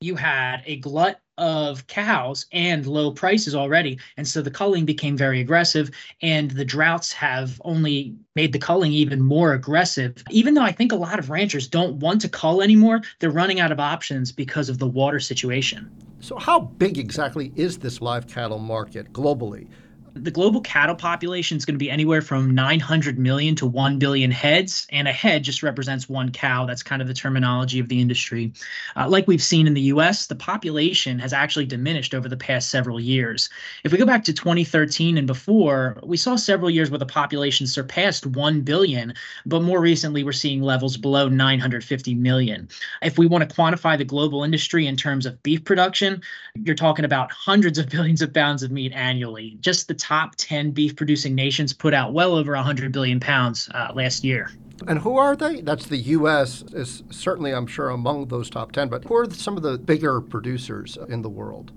you 0.00 0.16
had 0.16 0.62
a 0.66 0.76
glut 0.76 1.20
of 1.40 1.86
cows 1.86 2.46
and 2.52 2.86
low 2.86 3.10
prices 3.10 3.54
already. 3.54 3.98
And 4.16 4.28
so 4.28 4.42
the 4.42 4.50
culling 4.50 4.84
became 4.84 5.16
very 5.16 5.40
aggressive, 5.40 5.90
and 6.20 6.50
the 6.50 6.64
droughts 6.64 7.12
have 7.14 7.60
only 7.64 8.14
made 8.36 8.52
the 8.52 8.58
culling 8.58 8.92
even 8.92 9.20
more 9.20 9.54
aggressive. 9.54 10.22
Even 10.30 10.54
though 10.54 10.62
I 10.62 10.72
think 10.72 10.92
a 10.92 10.96
lot 10.96 11.18
of 11.18 11.30
ranchers 11.30 11.66
don't 11.66 11.96
want 11.96 12.20
to 12.20 12.28
cull 12.28 12.62
anymore, 12.62 13.00
they're 13.18 13.30
running 13.30 13.58
out 13.58 13.72
of 13.72 13.80
options 13.80 14.30
because 14.30 14.68
of 14.68 14.78
the 14.78 14.86
water 14.86 15.18
situation. 15.18 15.90
So, 16.20 16.36
how 16.36 16.60
big 16.60 16.98
exactly 16.98 17.50
is 17.56 17.78
this 17.78 18.02
live 18.02 18.28
cattle 18.28 18.58
market 18.58 19.10
globally? 19.12 19.68
The 20.14 20.30
global 20.30 20.60
cattle 20.60 20.94
population 20.94 21.56
is 21.56 21.64
going 21.64 21.74
to 21.74 21.78
be 21.78 21.90
anywhere 21.90 22.22
from 22.22 22.54
900 22.54 23.18
million 23.18 23.54
to 23.56 23.66
1 23.66 23.98
billion 23.98 24.30
heads, 24.30 24.86
and 24.90 25.06
a 25.06 25.12
head 25.12 25.44
just 25.44 25.62
represents 25.62 26.08
one 26.08 26.30
cow. 26.32 26.66
That's 26.66 26.82
kind 26.82 27.00
of 27.00 27.08
the 27.08 27.14
terminology 27.14 27.78
of 27.78 27.88
the 27.88 28.00
industry. 28.00 28.52
Uh, 28.96 29.08
like 29.08 29.26
we've 29.28 29.42
seen 29.42 29.66
in 29.66 29.74
the 29.74 29.80
US, 29.82 30.26
the 30.26 30.34
population 30.34 31.18
has 31.18 31.32
actually 31.32 31.66
diminished 31.66 32.14
over 32.14 32.28
the 32.28 32.36
past 32.36 32.70
several 32.70 32.98
years. 32.98 33.48
If 33.84 33.92
we 33.92 33.98
go 33.98 34.06
back 34.06 34.24
to 34.24 34.32
2013 34.32 35.16
and 35.16 35.26
before, 35.26 35.98
we 36.02 36.16
saw 36.16 36.36
several 36.36 36.70
years 36.70 36.90
where 36.90 36.98
the 36.98 37.06
population 37.06 37.66
surpassed 37.66 38.26
1 38.26 38.62
billion, 38.62 39.14
but 39.46 39.62
more 39.62 39.80
recently 39.80 40.24
we're 40.24 40.32
seeing 40.32 40.62
levels 40.62 40.96
below 40.96 41.28
950 41.28 42.14
million. 42.14 42.68
If 43.02 43.18
we 43.18 43.26
want 43.26 43.48
to 43.48 43.54
quantify 43.54 43.96
the 43.96 44.04
global 44.04 44.44
industry 44.44 44.86
in 44.86 44.96
terms 44.96 45.26
of 45.26 45.42
beef 45.42 45.64
production, 45.64 46.22
you're 46.54 46.74
talking 46.74 47.04
about 47.04 47.30
hundreds 47.32 47.78
of 47.78 47.88
billions 47.88 48.22
of 48.22 48.34
pounds 48.34 48.62
of 48.62 48.70
meat 48.70 48.92
annually. 48.92 49.56
Just 49.60 49.88
the 49.88 49.99
top 50.00 50.34
10 50.36 50.72
beef 50.72 50.96
producing 50.96 51.34
nations 51.34 51.72
put 51.72 51.94
out 51.94 52.12
well 52.12 52.34
over 52.34 52.52
100 52.52 52.90
billion 52.90 53.20
pounds 53.20 53.68
uh, 53.74 53.92
last 53.94 54.24
year. 54.24 54.50
And 54.88 54.98
who 54.98 55.18
are 55.18 55.36
they? 55.36 55.60
That's 55.60 55.86
the 55.86 55.98
U.S. 55.98 56.64
is 56.72 57.02
certainly, 57.10 57.52
I'm 57.52 57.66
sure, 57.66 57.90
among 57.90 58.28
those 58.28 58.48
top 58.48 58.72
10. 58.72 58.88
But 58.88 59.04
who 59.04 59.14
are 59.14 59.30
some 59.30 59.56
of 59.56 59.62
the 59.62 59.78
bigger 59.78 60.20
producers 60.20 60.96
in 61.08 61.22
the 61.22 61.28
world? 61.28 61.72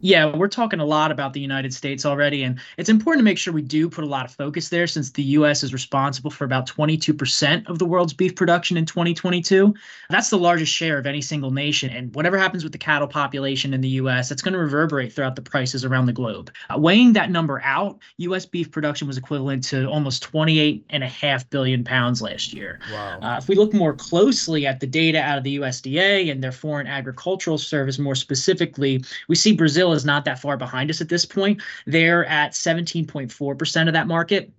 Yeah, 0.00 0.34
we're 0.34 0.48
talking 0.48 0.80
a 0.80 0.84
lot 0.84 1.10
about 1.10 1.32
the 1.32 1.40
United 1.40 1.74
States 1.74 2.04
already, 2.06 2.42
and 2.42 2.58
it's 2.76 2.88
important 2.88 3.20
to 3.20 3.24
make 3.24 3.38
sure 3.38 3.52
we 3.52 3.62
do 3.62 3.88
put 3.88 4.04
a 4.04 4.06
lot 4.06 4.24
of 4.24 4.32
focus 4.32 4.68
there 4.68 4.86
since 4.86 5.10
the 5.10 5.22
U.S. 5.22 5.62
is 5.62 5.72
responsible 5.72 6.30
for 6.30 6.44
about 6.44 6.66
22% 6.66 7.68
of 7.68 7.78
the 7.78 7.84
world's 7.84 8.12
beef 8.12 8.34
production 8.34 8.76
in 8.76 8.86
2022. 8.86 9.74
That's 10.08 10.30
the 10.30 10.38
largest 10.38 10.72
share 10.72 10.98
of 10.98 11.06
any 11.06 11.20
single 11.20 11.50
nation, 11.50 11.90
and 11.90 12.14
whatever 12.14 12.38
happens 12.38 12.62
with 12.62 12.72
the 12.72 12.78
cattle 12.78 13.08
population 13.08 13.74
in 13.74 13.80
the 13.80 13.88
U.S., 13.88 14.30
it's 14.30 14.42
going 14.42 14.54
to 14.54 14.58
reverberate 14.58 15.12
throughout 15.12 15.36
the 15.36 15.42
prices 15.42 15.84
around 15.84 16.06
the 16.06 16.12
globe. 16.12 16.52
Uh, 16.68 16.78
weighing 16.78 17.12
that 17.14 17.30
number 17.30 17.60
out, 17.64 17.98
U.S. 18.18 18.46
beef 18.46 18.70
production 18.70 19.06
was 19.06 19.16
equivalent 19.16 19.64
to 19.64 19.86
almost 19.86 20.30
28.5 20.30 21.50
billion 21.50 21.84
pounds 21.84 22.22
last 22.22 22.52
year. 22.52 22.80
Wow. 22.92 23.18
Uh, 23.20 23.36
if 23.38 23.48
we 23.48 23.54
look 23.54 23.72
more 23.74 23.94
closely 23.94 24.66
at 24.66 24.80
the 24.80 24.86
data 24.86 25.20
out 25.20 25.38
of 25.38 25.44
the 25.44 25.58
USDA 25.58 26.30
and 26.30 26.42
their 26.42 26.52
Foreign 26.52 26.86
Agricultural 26.86 27.58
Service 27.58 27.98
more 27.98 28.14
specifically, 28.14 29.02
we 29.28 29.36
see 29.36 29.52
Brazil 29.52 29.69
Brazil 29.70 29.92
is 29.92 30.04
not 30.04 30.24
that 30.24 30.40
far 30.40 30.56
behind 30.56 30.90
us 30.90 31.00
at 31.00 31.08
this 31.08 31.24
point. 31.24 31.62
They're 31.86 32.24
at 32.24 32.54
17.4% 32.54 33.86
of 33.86 33.92
that 33.92 34.08
market. 34.08 34.50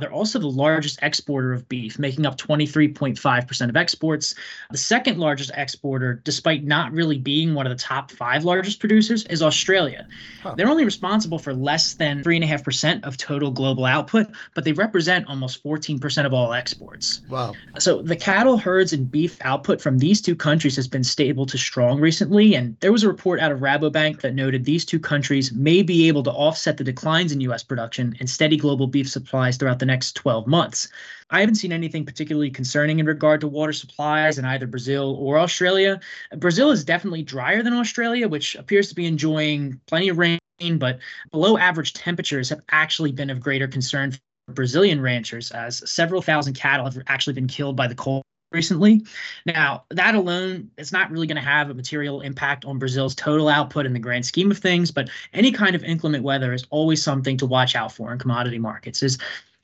They're 0.00 0.12
also 0.12 0.38
the 0.38 0.48
largest 0.48 0.98
exporter 1.02 1.52
of 1.52 1.68
beef, 1.68 1.98
making 1.98 2.26
up 2.26 2.36
23.5% 2.36 3.68
of 3.68 3.76
exports. 3.76 4.34
The 4.70 4.78
second 4.78 5.18
largest 5.18 5.50
exporter, 5.54 6.20
despite 6.24 6.64
not 6.64 6.92
really 6.92 7.18
being 7.18 7.54
one 7.54 7.66
of 7.66 7.70
the 7.70 7.82
top 7.82 8.10
five 8.10 8.44
largest 8.44 8.80
producers, 8.80 9.24
is 9.26 9.42
Australia. 9.42 10.06
Huh. 10.42 10.54
They're 10.56 10.68
only 10.68 10.84
responsible 10.84 11.38
for 11.38 11.54
less 11.54 11.94
than 11.94 12.22
3.5% 12.22 13.04
of 13.04 13.16
total 13.16 13.50
global 13.50 13.84
output, 13.84 14.28
but 14.54 14.64
they 14.64 14.72
represent 14.72 15.26
almost 15.28 15.62
14% 15.62 16.26
of 16.26 16.32
all 16.32 16.52
exports. 16.52 17.20
Wow. 17.28 17.54
So 17.78 18.02
the 18.02 18.16
cattle 18.16 18.56
herds 18.56 18.92
and 18.92 19.10
beef 19.10 19.38
output 19.42 19.80
from 19.80 19.98
these 19.98 20.20
two 20.20 20.34
countries 20.34 20.76
has 20.76 20.88
been 20.88 21.04
stable 21.04 21.46
to 21.46 21.58
strong 21.58 22.00
recently. 22.00 22.54
And 22.54 22.76
there 22.80 22.92
was 22.92 23.02
a 23.02 23.08
report 23.08 23.40
out 23.40 23.52
of 23.52 23.60
Rabobank 23.60 24.20
that 24.20 24.34
noted 24.34 24.64
these 24.64 24.84
two 24.84 24.98
countries 24.98 25.52
may 25.52 25.82
be 25.82 26.08
able 26.08 26.22
to 26.24 26.30
offset 26.30 26.76
the 26.76 26.84
declines 26.84 27.32
in 27.32 27.40
U.S. 27.42 27.62
production 27.62 28.16
and 28.20 28.28
steady 28.28 28.56
global 28.56 28.86
beef 28.86 29.08
supplies 29.08 29.56
throughout 29.56 29.78
the 29.78 29.86
next 29.90 30.12
12 30.12 30.46
months. 30.46 30.88
I 31.30 31.40
haven't 31.40 31.56
seen 31.56 31.72
anything 31.72 32.04
particularly 32.04 32.50
concerning 32.50 32.98
in 32.98 33.06
regard 33.06 33.40
to 33.42 33.48
water 33.48 33.72
supplies 33.72 34.38
in 34.38 34.44
either 34.44 34.66
Brazil 34.66 35.16
or 35.18 35.38
Australia. 35.38 36.00
Brazil 36.36 36.70
is 36.70 36.84
definitely 36.84 37.22
drier 37.22 37.62
than 37.62 37.74
Australia, 37.74 38.28
which 38.28 38.54
appears 38.56 38.88
to 38.88 38.94
be 38.94 39.06
enjoying 39.06 39.80
plenty 39.86 40.08
of 40.08 40.18
rain, 40.18 40.38
but 40.78 40.98
below 41.30 41.56
average 41.58 41.92
temperatures 41.92 42.48
have 42.48 42.62
actually 42.70 43.12
been 43.12 43.30
of 43.30 43.40
greater 43.40 43.68
concern 43.68 44.12
for 44.12 44.18
Brazilian 44.52 45.00
ranchers, 45.00 45.50
as 45.52 45.88
several 45.90 46.22
thousand 46.22 46.54
cattle 46.54 46.84
have 46.84 46.98
actually 47.06 47.34
been 47.34 47.46
killed 47.46 47.76
by 47.76 47.86
the 47.86 47.94
cold 47.94 48.22
recently. 48.52 49.06
Now, 49.46 49.84
that 49.90 50.14
alone 50.14 50.70
is 50.76 50.92
not 50.92 51.10
really 51.10 51.26
going 51.26 51.36
to 51.36 51.42
have 51.42 51.70
a 51.70 51.74
material 51.74 52.20
impact 52.20 52.64
on 52.64 52.78
Brazil's 52.78 53.14
total 53.14 53.48
output 53.48 53.86
in 53.86 53.92
the 53.92 53.98
grand 53.98 54.26
scheme 54.26 54.50
of 54.50 54.58
things, 54.58 54.90
but 54.90 55.08
any 55.32 55.52
kind 55.52 55.76
of 55.76 55.84
inclement 55.84 56.24
weather 56.24 56.52
is 56.52 56.66
always 56.70 57.02
something 57.02 57.36
to 57.36 57.46
watch 57.46 57.76
out 57.76 57.92
for 57.92 58.12
in 58.12 58.18
commodity 58.18 58.58
markets. 58.58 59.02
Is 59.02 59.18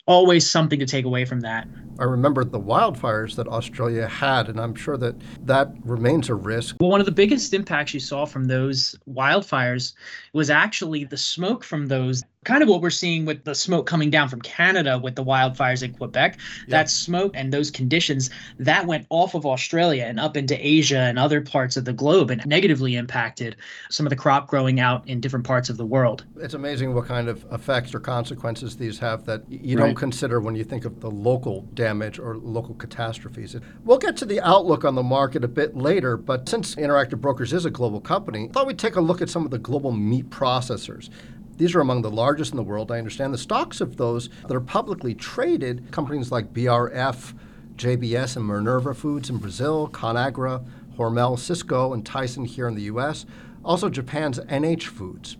always 0.07 0.49
something 0.49 0.79
to 0.79 0.87
take 0.87 1.05
away 1.05 1.25
from 1.25 1.41
that. 1.41 1.67
I 1.99 2.05
remember 2.05 2.45
the 2.45 2.61
wildfires 2.61 3.37
that 3.37 3.49
Australia 3.49 4.07
had, 4.07 4.49
and 4.49 4.61
I'm 4.61 4.75
sure 4.75 4.97
that 4.99 5.17
that 5.47 5.73
remains 5.85 6.29
a 6.29 6.35
risk. 6.35 6.77
Well, 6.81 6.91
one 6.91 7.01
of 7.01 7.07
the 7.07 7.13
biggest 7.13 7.55
impacts 7.55 7.95
you 7.95 8.01
saw 8.01 8.27
from 8.27 8.45
those 8.45 8.95
wildfires 9.09 9.95
was 10.33 10.51
actually 10.51 11.05
the 11.05 11.17
smoke 11.17 11.65
from 11.65 11.87
those 11.87 12.23
kind 12.47 12.63
of 12.63 12.69
what 12.69 12.81
we're 12.81 12.91
seeing 12.91 13.27
with 13.27 13.43
the 13.43 13.55
smoke 13.55 13.87
coming 13.87 14.09
down 14.09 14.29
from 14.29 14.41
Canada 14.41 14.99
with 14.99 15.17
the 15.17 15.25
wildfires 15.25 15.83
in 15.83 15.93
Quebec. 15.93 16.39
That 16.69 16.89
smoke 16.89 17.33
and 17.35 17.53
those 17.53 17.73
conditions 17.73 18.31
that 18.59 18.87
went 18.87 19.05
off 19.11 19.35
of 19.35 19.45
Australia 19.45 20.05
and 20.05 20.21
up 20.21 20.37
into 20.37 20.55
Asia 20.65 21.01
and 21.01 21.19
other 21.19 21.41
parts 21.41 21.77
of 21.77 21.85
the 21.85 21.93
globe 21.93 22.31
and 22.31 22.47
negatively 22.47 22.95
impacted 22.95 23.57
some 23.91 24.07
of 24.07 24.11
the 24.11 24.17
crop 24.17 24.47
growing 24.47 24.79
out 24.79 25.07
in 25.09 25.21
different 25.21 25.45
parts 25.45 25.69
of 25.69 25.77
the 25.77 25.85
world. 25.85 26.25
It's 26.37 26.55
amazing 26.55 26.95
what 26.95 27.07
kind 27.07 27.29
of 27.29 27.45
effects 27.51 27.93
or 27.93 27.99
consequences 27.99 28.77
these 28.77 28.97
have 29.01 29.27
that 29.27 29.43
you 29.51 29.77
right. 29.77 29.87
don't 29.87 29.96
consider 29.97 30.41
when 30.41 30.55
you 30.55 30.62
think 30.62 30.85
of 30.85 31.00
the 31.00 31.11
local 31.11 31.62
damage 31.75 32.19
or 32.19 32.37
local 32.37 32.75
catastrophes. 32.75 33.57
We'll 33.85 33.99
get 33.99 34.17
to 34.19 34.25
the 34.25 34.41
outlook 34.41 34.85
on 34.85 34.95
the 34.95 35.03
market 35.03 35.43
a 35.43 35.49
bit 35.49 35.76
later, 35.76 36.17
but 36.17 36.49
since 36.49 36.76
Interactive 36.76 37.21
Brokers 37.21 37.53
is 37.53 37.65
a 37.65 37.71
global 37.71 38.00
company, 38.00 38.49
I 38.49 38.53
thought 38.53 38.67
we'd 38.67 38.79
take 38.79 38.97
a 38.97 39.00
look 39.00 39.21
at 39.21 39.31
some 39.31 39.45
of 39.45 39.50
the 39.50 39.59
global 39.59 39.93
meat 39.93 40.31
processors. 40.31 41.11
These 41.57 41.75
are 41.75 41.81
among 41.81 42.03
the 42.03 42.11
largest 42.11 42.53
in 42.53 42.57
the 42.57 42.62
world. 42.62 42.93
I 42.93 42.99
understand 42.99 43.33
the 43.33 43.38
stocks 43.38 43.81
of 43.81 43.97
those 43.97 44.29
that 44.47 44.55
are 44.55 44.61
publicly 44.61 45.15
traded, 45.15 45.91
companies 45.91 46.31
like 46.31 46.53
BRF, 46.53 47.35
JBS, 47.76 48.37
and 48.37 48.47
Minerva 48.47 48.95
Foods 48.95 49.31
in 49.31 49.38
Brazil, 49.38 49.88
Conagra, 49.88 50.65
Hormel, 50.99 51.37
Sysco, 51.37 51.93
and 51.95 52.05
Tyson 52.05 52.45
here 52.45 52.69
in 52.69 52.75
the 52.75 52.83
US, 52.83 53.26
also 53.65 53.88
Japan's 53.88 54.38
NH 54.41 54.85
Foods. 54.85 55.37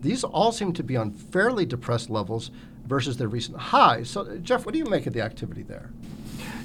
These 0.00 0.24
all 0.24 0.50
seem 0.50 0.72
to 0.72 0.82
be 0.82 0.96
on 0.96 1.12
fairly 1.12 1.66
depressed 1.66 2.10
levels 2.10 2.50
versus 2.90 3.16
their 3.16 3.28
recent 3.28 3.56
highs. 3.56 4.10
So, 4.10 4.36
Jeff, 4.38 4.66
what 4.66 4.72
do 4.72 4.78
you 4.78 4.84
make 4.84 5.06
of 5.06 5.14
the 5.14 5.22
activity 5.22 5.62
there? 5.62 5.90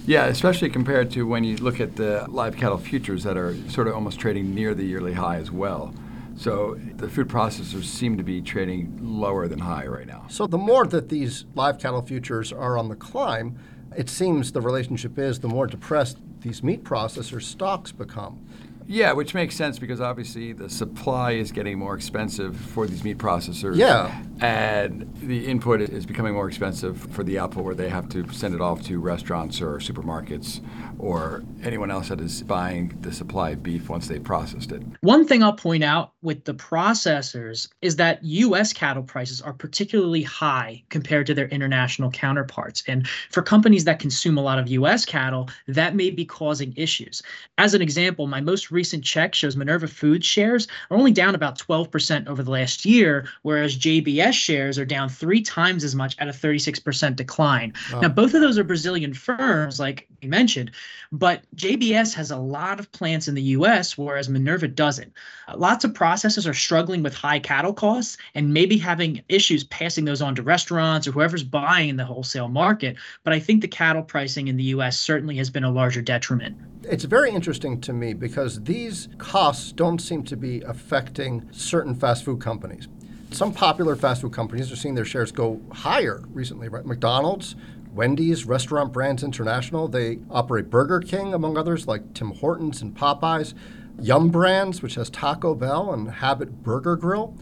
Yeah, 0.07 0.25
especially 0.25 0.69
compared 0.69 1.11
to 1.11 1.25
when 1.25 1.43
you 1.43 1.55
look 1.57 1.79
at 1.79 1.95
the 1.95 2.25
live 2.27 2.57
cattle 2.57 2.79
futures 2.79 3.23
that 3.23 3.37
are 3.37 3.55
sort 3.69 3.87
of 3.87 3.93
almost 3.93 4.19
trading 4.19 4.53
near 4.53 4.73
the 4.73 4.83
yearly 4.83 5.13
high 5.13 5.37
as 5.37 5.51
well. 5.51 5.93
So 6.35 6.77
the 6.97 7.07
food 7.07 7.29
processors 7.29 7.85
seem 7.85 8.17
to 8.17 8.23
be 8.23 8.41
trading 8.41 8.99
lower 9.01 9.47
than 9.47 9.59
high 9.59 9.85
right 9.85 10.07
now. 10.07 10.25
So 10.27 10.47
the 10.47 10.57
more 10.57 10.85
that 10.87 11.09
these 11.09 11.45
live 11.53 11.79
cattle 11.79 12.01
futures 12.01 12.51
are 12.51 12.77
on 12.77 12.89
the 12.89 12.95
climb, 12.95 13.57
it 13.95 14.09
seems 14.09 14.51
the 14.51 14.61
relationship 14.61 15.17
is 15.17 15.39
the 15.39 15.47
more 15.47 15.67
depressed 15.67 16.17
these 16.41 16.61
meat 16.61 16.83
processor 16.83 17.41
stocks 17.41 17.91
become. 17.91 18.45
Yeah, 18.87 19.13
which 19.13 19.33
makes 19.33 19.55
sense 19.55 19.79
because 19.79 19.99
obviously 19.99 20.53
the 20.53 20.69
supply 20.69 21.31
is 21.31 21.51
getting 21.51 21.79
more 21.79 21.95
expensive 21.95 22.55
for 22.55 22.87
these 22.87 23.03
meat 23.03 23.17
processors. 23.17 23.77
Yeah. 23.77 24.23
And 24.41 25.11
the 25.21 25.47
input 25.47 25.81
is 25.81 26.05
becoming 26.05 26.33
more 26.33 26.47
expensive 26.47 26.99
for 27.11 27.23
the 27.23 27.39
output 27.39 27.63
where 27.63 27.75
they 27.75 27.89
have 27.89 28.09
to 28.09 28.27
send 28.31 28.53
it 28.53 28.61
off 28.61 28.83
to 28.83 28.99
restaurants 28.99 29.61
or 29.61 29.77
supermarkets 29.77 30.61
or 30.99 31.43
anyone 31.63 31.89
else 31.89 32.09
that 32.09 32.21
is 32.21 32.43
buying 32.43 32.95
the 33.01 33.11
supply 33.11 33.51
of 33.51 33.63
beef 33.63 33.89
once 33.89 34.07
they 34.07 34.19
processed 34.19 34.71
it. 34.71 34.81
One 35.01 35.25
thing 35.25 35.41
I'll 35.41 35.53
point 35.53 35.83
out 35.83 36.13
with 36.21 36.43
the 36.45 36.53
processors 36.53 37.69
is 37.81 37.95
that 37.95 38.23
US 38.23 38.73
cattle 38.73 39.03
prices 39.03 39.41
are 39.41 39.53
particularly 39.53 40.23
high 40.23 40.83
compared 40.89 41.27
to 41.27 41.33
their 41.33 41.47
international 41.47 42.11
counterparts. 42.11 42.83
And 42.87 43.07
for 43.07 43.41
companies 43.41 43.85
that 43.85 43.99
consume 43.99 44.37
a 44.37 44.41
lot 44.41 44.59
of 44.59 44.67
US 44.69 45.05
cattle, 45.05 45.49
that 45.67 45.95
may 45.95 46.09
be 46.09 46.25
causing 46.25 46.73
issues. 46.75 47.23
As 47.57 47.73
an 47.73 47.81
example, 47.81 48.27
my 48.27 48.41
most 48.41 48.71
recent 48.75 49.03
check 49.03 49.33
shows 49.33 49.55
Minerva 49.55 49.87
Foods 49.87 50.27
shares 50.27 50.67
are 50.91 50.97
only 50.97 51.11
down 51.11 51.33
about 51.33 51.57
12% 51.57 52.27
over 52.27 52.43
the 52.43 52.51
last 52.51 52.85
year, 52.85 53.27
whereas 53.41 53.75
JBS 53.77 54.33
shares 54.33 54.77
are 54.77 54.85
down 54.85 55.09
three 55.09 55.41
times 55.41 55.83
as 55.83 55.95
much 55.95 56.15
at 56.19 56.27
a 56.27 56.31
36% 56.31 57.15
decline. 57.15 57.73
Wow. 57.91 58.01
Now, 58.01 58.09
both 58.09 58.33
of 58.33 58.41
those 58.41 58.59
are 58.59 58.63
Brazilian 58.63 59.13
firms, 59.13 59.79
like 59.79 60.07
you 60.21 60.29
mentioned, 60.29 60.71
but 61.11 61.43
JBS 61.55 62.13
has 62.13 62.31
a 62.31 62.37
lot 62.37 62.79
of 62.79 62.91
plants 62.91 63.27
in 63.27 63.35
the 63.35 63.41
US, 63.41 63.97
whereas 63.97 64.29
Minerva 64.29 64.67
doesn't. 64.67 65.13
Uh, 65.47 65.57
lots 65.57 65.85
of 65.85 65.93
processors 65.93 66.49
are 66.49 66.53
struggling 66.53 67.01
with 67.03 67.13
high 67.13 67.39
cattle 67.39 67.73
costs 67.73 68.17
and 68.33 68.53
maybe 68.53 68.77
having 68.77 69.21
issues 69.29 69.63
passing 69.65 70.05
those 70.05 70.21
on 70.21 70.35
to 70.35 70.43
restaurants 70.43 71.07
or 71.07 71.11
whoever's 71.11 71.43
buying 71.43 71.95
the 71.95 72.05
wholesale 72.05 72.49
market. 72.49 72.97
But 73.23 73.33
I 73.33 73.39
think 73.39 73.61
the 73.61 73.67
cattle 73.67 74.03
pricing 74.03 74.47
in 74.47 74.57
the 74.57 74.63
US 74.75 74.99
certainly 74.99 75.37
has 75.37 75.49
been 75.49 75.63
a 75.63 75.71
larger 75.71 76.01
detriment. 76.01 76.57
It's 76.83 77.03
very 77.03 77.31
interesting 77.31 77.81
to 77.81 77.93
me 77.93 78.13
because 78.13 78.59
these 78.65 79.09
costs 79.19 79.71
don't 79.71 79.99
seem 79.99 80.23
to 80.23 80.35
be 80.35 80.61
affecting 80.61 81.47
certain 81.51 81.93
fast 81.93 82.25
food 82.25 82.41
companies. 82.41 82.87
Some 83.29 83.53
popular 83.53 83.95
fast 83.95 84.21
food 84.21 84.33
companies 84.33 84.71
are 84.71 84.75
seeing 84.75 84.95
their 84.95 85.05
shares 85.05 85.31
go 85.31 85.61
higher 85.71 86.23
recently, 86.33 86.67
right? 86.67 86.85
McDonald's, 86.85 87.55
Wendy's, 87.93 88.45
Restaurant 88.45 88.91
Brands 88.91 89.23
International, 89.23 89.87
they 89.87 90.17
operate 90.31 90.71
Burger 90.71 90.99
King, 90.99 91.33
among 91.33 91.57
others, 91.57 91.87
like 91.87 92.15
Tim 92.15 92.31
Hortons 92.31 92.81
and 92.81 92.95
Popeyes. 92.95 93.53
Yum 94.01 94.29
Brands, 94.29 94.81
which 94.81 94.95
has 94.95 95.09
Taco 95.09 95.53
Bell 95.55 95.93
and 95.93 96.09
Habit 96.09 96.63
Burger 96.63 96.95
Grill. 96.95 97.37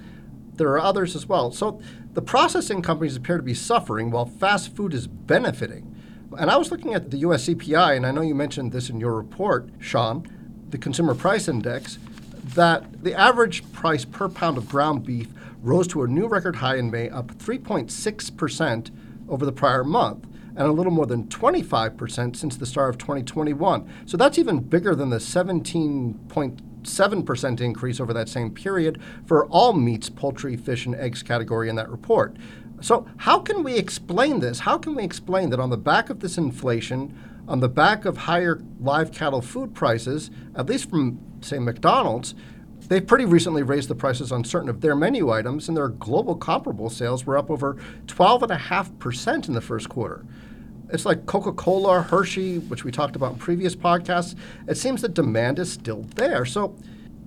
There 0.55 0.69
are 0.71 0.79
others 0.79 1.15
as 1.15 1.25
well. 1.25 1.51
So 1.51 1.81
the 2.13 2.21
processing 2.21 2.81
companies 2.81 3.15
appear 3.15 3.37
to 3.37 3.43
be 3.43 3.55
suffering 3.55 4.11
while 4.11 4.25
fast 4.25 4.75
food 4.75 4.93
is 4.93 5.07
benefiting. 5.07 5.95
And 6.37 6.51
I 6.51 6.57
was 6.57 6.69
looking 6.69 6.93
at 6.93 7.11
the 7.11 7.17
US 7.19 7.47
CPI, 7.47 7.95
and 7.95 8.05
I 8.05 8.11
know 8.11 8.21
you 8.21 8.35
mentioned 8.35 8.71
this 8.71 8.89
in 8.89 8.99
your 8.99 9.15
report, 9.15 9.69
Sean 9.79 10.27
the 10.73 10.77
Consumer 10.79 11.15
Price 11.15 11.47
Index, 11.47 11.97
that 12.55 13.03
the 13.03 13.13
average 13.13 13.71
price 13.71 14.03
per 14.03 14.27
pound 14.27 14.57
of 14.57 14.67
ground 14.67 15.05
beef 15.05 15.27
rose 15.61 15.87
to 15.89 16.01
a 16.01 16.07
new 16.07 16.25
record 16.27 16.55
high 16.57 16.77
in 16.77 16.89
May, 16.89 17.09
up 17.09 17.27
3.6% 17.27 18.89
over 19.29 19.45
the 19.45 19.51
prior 19.51 19.83
month, 19.83 20.25
and 20.55 20.67
a 20.67 20.71
little 20.71 20.91
more 20.91 21.05
than 21.05 21.25
25% 21.25 22.35
since 22.35 22.57
the 22.57 22.65
start 22.65 22.89
of 22.89 22.97
2021. 22.97 23.87
So 24.07 24.17
that's 24.17 24.39
even 24.39 24.61
bigger 24.61 24.95
than 24.95 25.11
the 25.11 25.17
17.7% 25.17 27.61
increase 27.61 27.99
over 27.99 28.13
that 28.13 28.27
same 28.27 28.49
period 28.49 28.99
for 29.27 29.45
all 29.45 29.73
meats, 29.73 30.09
poultry, 30.09 30.57
fish, 30.57 30.87
and 30.87 30.95
eggs 30.95 31.21
category 31.21 31.69
in 31.69 31.75
that 31.75 31.89
report. 31.89 32.35
So, 32.81 33.05
how 33.17 33.37
can 33.39 33.61
we 33.63 33.77
explain 33.77 34.39
this? 34.39 34.57
How 34.59 34.79
can 34.79 34.95
we 34.95 35.03
explain 35.03 35.51
that 35.51 35.59
on 35.59 35.69
the 35.69 35.77
back 35.77 36.09
of 36.09 36.19
this 36.19 36.37
inflation, 36.37 37.15
on 37.47 37.59
the 37.59 37.69
back 37.69 38.05
of 38.05 38.17
higher 38.17 38.61
live 38.79 39.11
cattle 39.11 39.41
food 39.41 39.73
prices, 39.73 40.31
at 40.55 40.67
least 40.67 40.89
from, 40.89 41.19
say, 41.41 41.59
McDonald's, 41.59 42.35
they've 42.87 43.05
pretty 43.05 43.25
recently 43.25 43.63
raised 43.63 43.89
the 43.89 43.95
prices 43.95 44.31
on 44.31 44.43
certain 44.43 44.69
of 44.69 44.81
their 44.81 44.95
menu 44.95 45.31
items, 45.31 45.67
and 45.67 45.75
their 45.75 45.89
global 45.89 46.35
comparable 46.35 46.89
sales 46.89 47.25
were 47.25 47.37
up 47.37 47.49
over 47.49 47.75
12.5% 48.07 49.47
in 49.47 49.53
the 49.53 49.61
first 49.61 49.89
quarter. 49.89 50.25
It's 50.89 51.05
like 51.05 51.25
Coca 51.25 51.53
Cola, 51.53 52.01
Hershey, 52.01 52.59
which 52.59 52.83
we 52.83 52.91
talked 52.91 53.15
about 53.15 53.33
in 53.33 53.39
previous 53.39 53.75
podcasts. 53.75 54.35
It 54.67 54.75
seems 54.75 55.01
that 55.01 55.13
demand 55.13 55.59
is 55.59 55.71
still 55.71 56.03
there. 56.15 56.45
So, 56.45 56.75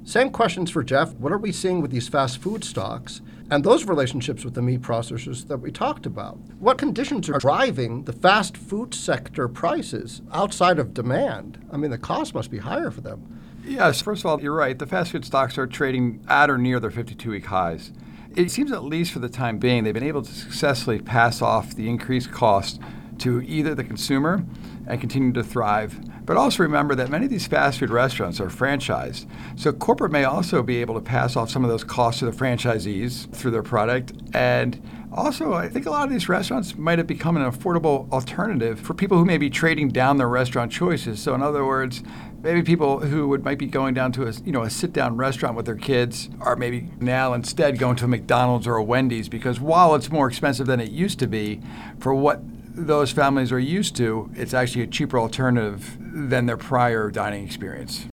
same 0.05 0.31
questions 0.31 0.71
for 0.71 0.85
Jeff. 0.85 1.15
What 1.15 1.33
are 1.33 1.39
we 1.39 1.51
seeing 1.51 1.81
with 1.83 1.91
these 1.91 2.07
fast 2.07 2.39
food 2.39 2.63
stocks? 2.63 3.23
And 3.51 3.63
those 3.63 3.85
relationships 3.85 4.45
with 4.45 4.55
the 4.55 4.63
meat 4.63 4.83
processors 4.83 5.47
that 5.49 5.59
we 5.59 5.71
talked 5.71 6.07
about. 6.07 6.39
What 6.59 6.79
conditions 6.79 7.29
are 7.29 7.39
driving 7.39 8.05
the 8.05 8.13
fast 8.13 8.57
food 8.57 8.95
sector 8.95 9.49
prices 9.49 10.23
outside 10.33 10.79
of 10.79 10.95
demand? 10.95 11.65
I 11.73 11.77
mean, 11.77 11.91
the 11.91 11.99
cost 11.99 12.35
must 12.35 12.51
be 12.51 12.59
higher 12.59 12.91
for 12.91 13.01
them. 13.01 13.41
Yes, 13.65 14.01
first 14.01 14.25
of 14.25 14.27
all, 14.27 14.41
you're 14.41 14.55
right. 14.55 14.79
The 14.79 14.87
fast 14.87 15.13
food 15.13 15.25
stocks 15.25 15.59
are 15.59 15.67
trading 15.67 16.25
at 16.29 16.51
or 16.51 16.59
near 16.59 16.81
their 16.81 16.91
52 16.91 17.31
week 17.31 17.47
highs. 17.47 17.93
It 18.37 18.51
seems, 18.51 18.71
at 18.71 18.85
least 18.85 19.13
for 19.13 19.19
the 19.19 19.29
time 19.29 19.59
being, 19.59 19.85
they've 19.85 19.95
been 19.95 20.03
able 20.03 20.23
to 20.23 20.33
successfully 20.33 21.01
pass 21.01 21.41
off 21.41 21.75
the 21.75 21.89
increased 21.89 22.31
cost 22.31 22.81
to 23.19 23.41
either 23.43 23.75
the 23.75 23.85
consumer 23.85 24.45
and 24.87 25.01
continue 25.01 25.33
to 25.33 25.43
thrive. 25.43 25.99
But 26.27 26.37
also 26.37 26.65
remember 26.65 26.95
that 26.97 27.09
many 27.09 27.25
of 27.27 27.31
these 27.31 27.47
fast 27.47 27.79
food 27.79 27.91
restaurants 27.91 28.41
are 28.41 28.49
franchised. 28.49 29.27
So 29.55 29.73
corporate 29.73 30.11
may 30.11 30.25
also 30.25 30.63
be 30.63 30.79
able 30.79 30.97
to 30.97 31.01
pass 31.01 31.37
off 31.37 31.51
some 31.51 31.65
of 31.65 31.71
those 31.71 31.85
costs 31.85 32.19
to 32.19 32.27
the 32.27 32.33
franchisees 32.33 33.33
through 33.33 33.53
their 33.53 33.63
product. 33.63 34.13
And 34.35 34.83
also, 35.13 35.55
I 35.55 35.69
think 35.69 35.87
a 35.87 35.91
lot 35.91 36.05
of 36.05 36.11
these 36.11 36.29
restaurants 36.29 36.77
might 36.77 36.99
have 36.99 37.07
become 37.07 37.37
an 37.37 37.51
affordable 37.51 38.11
alternative 38.13 38.81
for 38.81 38.93
people 38.93 39.17
who 39.17 39.25
may 39.25 39.39
be 39.39 39.49
trading 39.49 39.89
down 39.89 40.19
their 40.19 40.29
restaurant 40.29 40.73
choices. 40.73 41.23
So 41.23 41.33
in 41.35 41.43
other 41.43 41.65
words, 41.65 42.03
maybe 42.43 42.63
people 42.63 42.99
who 43.01 43.29
would 43.29 43.45
might 43.45 43.59
be 43.59 43.67
going 43.67 43.95
down 43.95 44.13
to 44.13 44.27
a 44.27 44.33
you 44.45 44.53
know 44.53 44.63
a 44.63 44.71
sit 44.71 44.93
down 44.93 45.17
restaurant 45.17 45.57
with 45.57 45.65
their 45.65 45.77
kids 45.77 46.29
are 46.41 46.57
maybe 46.57 46.91
now 47.01 47.33
instead 47.33 47.79
going 47.79 47.97
to 47.97 48.05
a 48.05 48.09
McDonald's 48.09 48.67
or 48.67 48.77
a 48.77 48.85
Wendy's 48.85 49.29
because 49.29 49.59
while 49.59 49.95
it's 49.95 50.11
more 50.11 50.29
expensive 50.29 50.67
than 50.67 50.81
it 50.81 50.91
used 50.91 51.19
to 51.21 51.27
be 51.27 51.61
for 51.99 52.15
what 52.15 52.41
those 52.77 53.11
families 53.11 53.53
are 53.53 53.59
used 53.59 53.97
to, 53.97 54.31
it's 54.35 54.53
actually 54.53 54.83
a 54.83 54.87
cheaper 54.87 55.19
alternative 55.19 55.97
than 56.17 56.47
their 56.47 56.57
prior 56.57 57.11
dining 57.11 57.45
experience. 57.45 58.07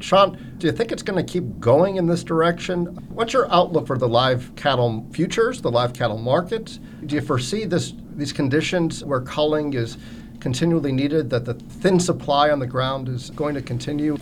Sean, 0.00 0.54
do 0.58 0.66
you 0.66 0.74
think 0.74 0.92
it's 0.92 1.02
going 1.02 1.24
to 1.24 1.32
keep 1.32 1.58
going 1.58 1.96
in 1.96 2.06
this 2.06 2.22
direction? 2.22 2.84
What's 3.08 3.32
your 3.32 3.50
outlook 3.50 3.86
for 3.86 3.96
the 3.96 4.06
live 4.06 4.54
cattle 4.54 5.06
futures, 5.10 5.62
the 5.62 5.70
live 5.70 5.94
cattle 5.94 6.18
markets? 6.18 6.78
Do 7.06 7.14
you 7.14 7.22
foresee 7.22 7.64
this 7.64 7.94
these 8.14 8.32
conditions 8.32 9.02
where 9.04 9.22
culling 9.22 9.72
is 9.72 9.96
continually 10.38 10.92
needed, 10.92 11.30
that 11.30 11.46
the 11.46 11.54
thin 11.54 11.98
supply 11.98 12.50
on 12.50 12.58
the 12.58 12.66
ground 12.66 13.08
is 13.08 13.30
going 13.30 13.54
to 13.54 13.62
continue? 13.62 14.18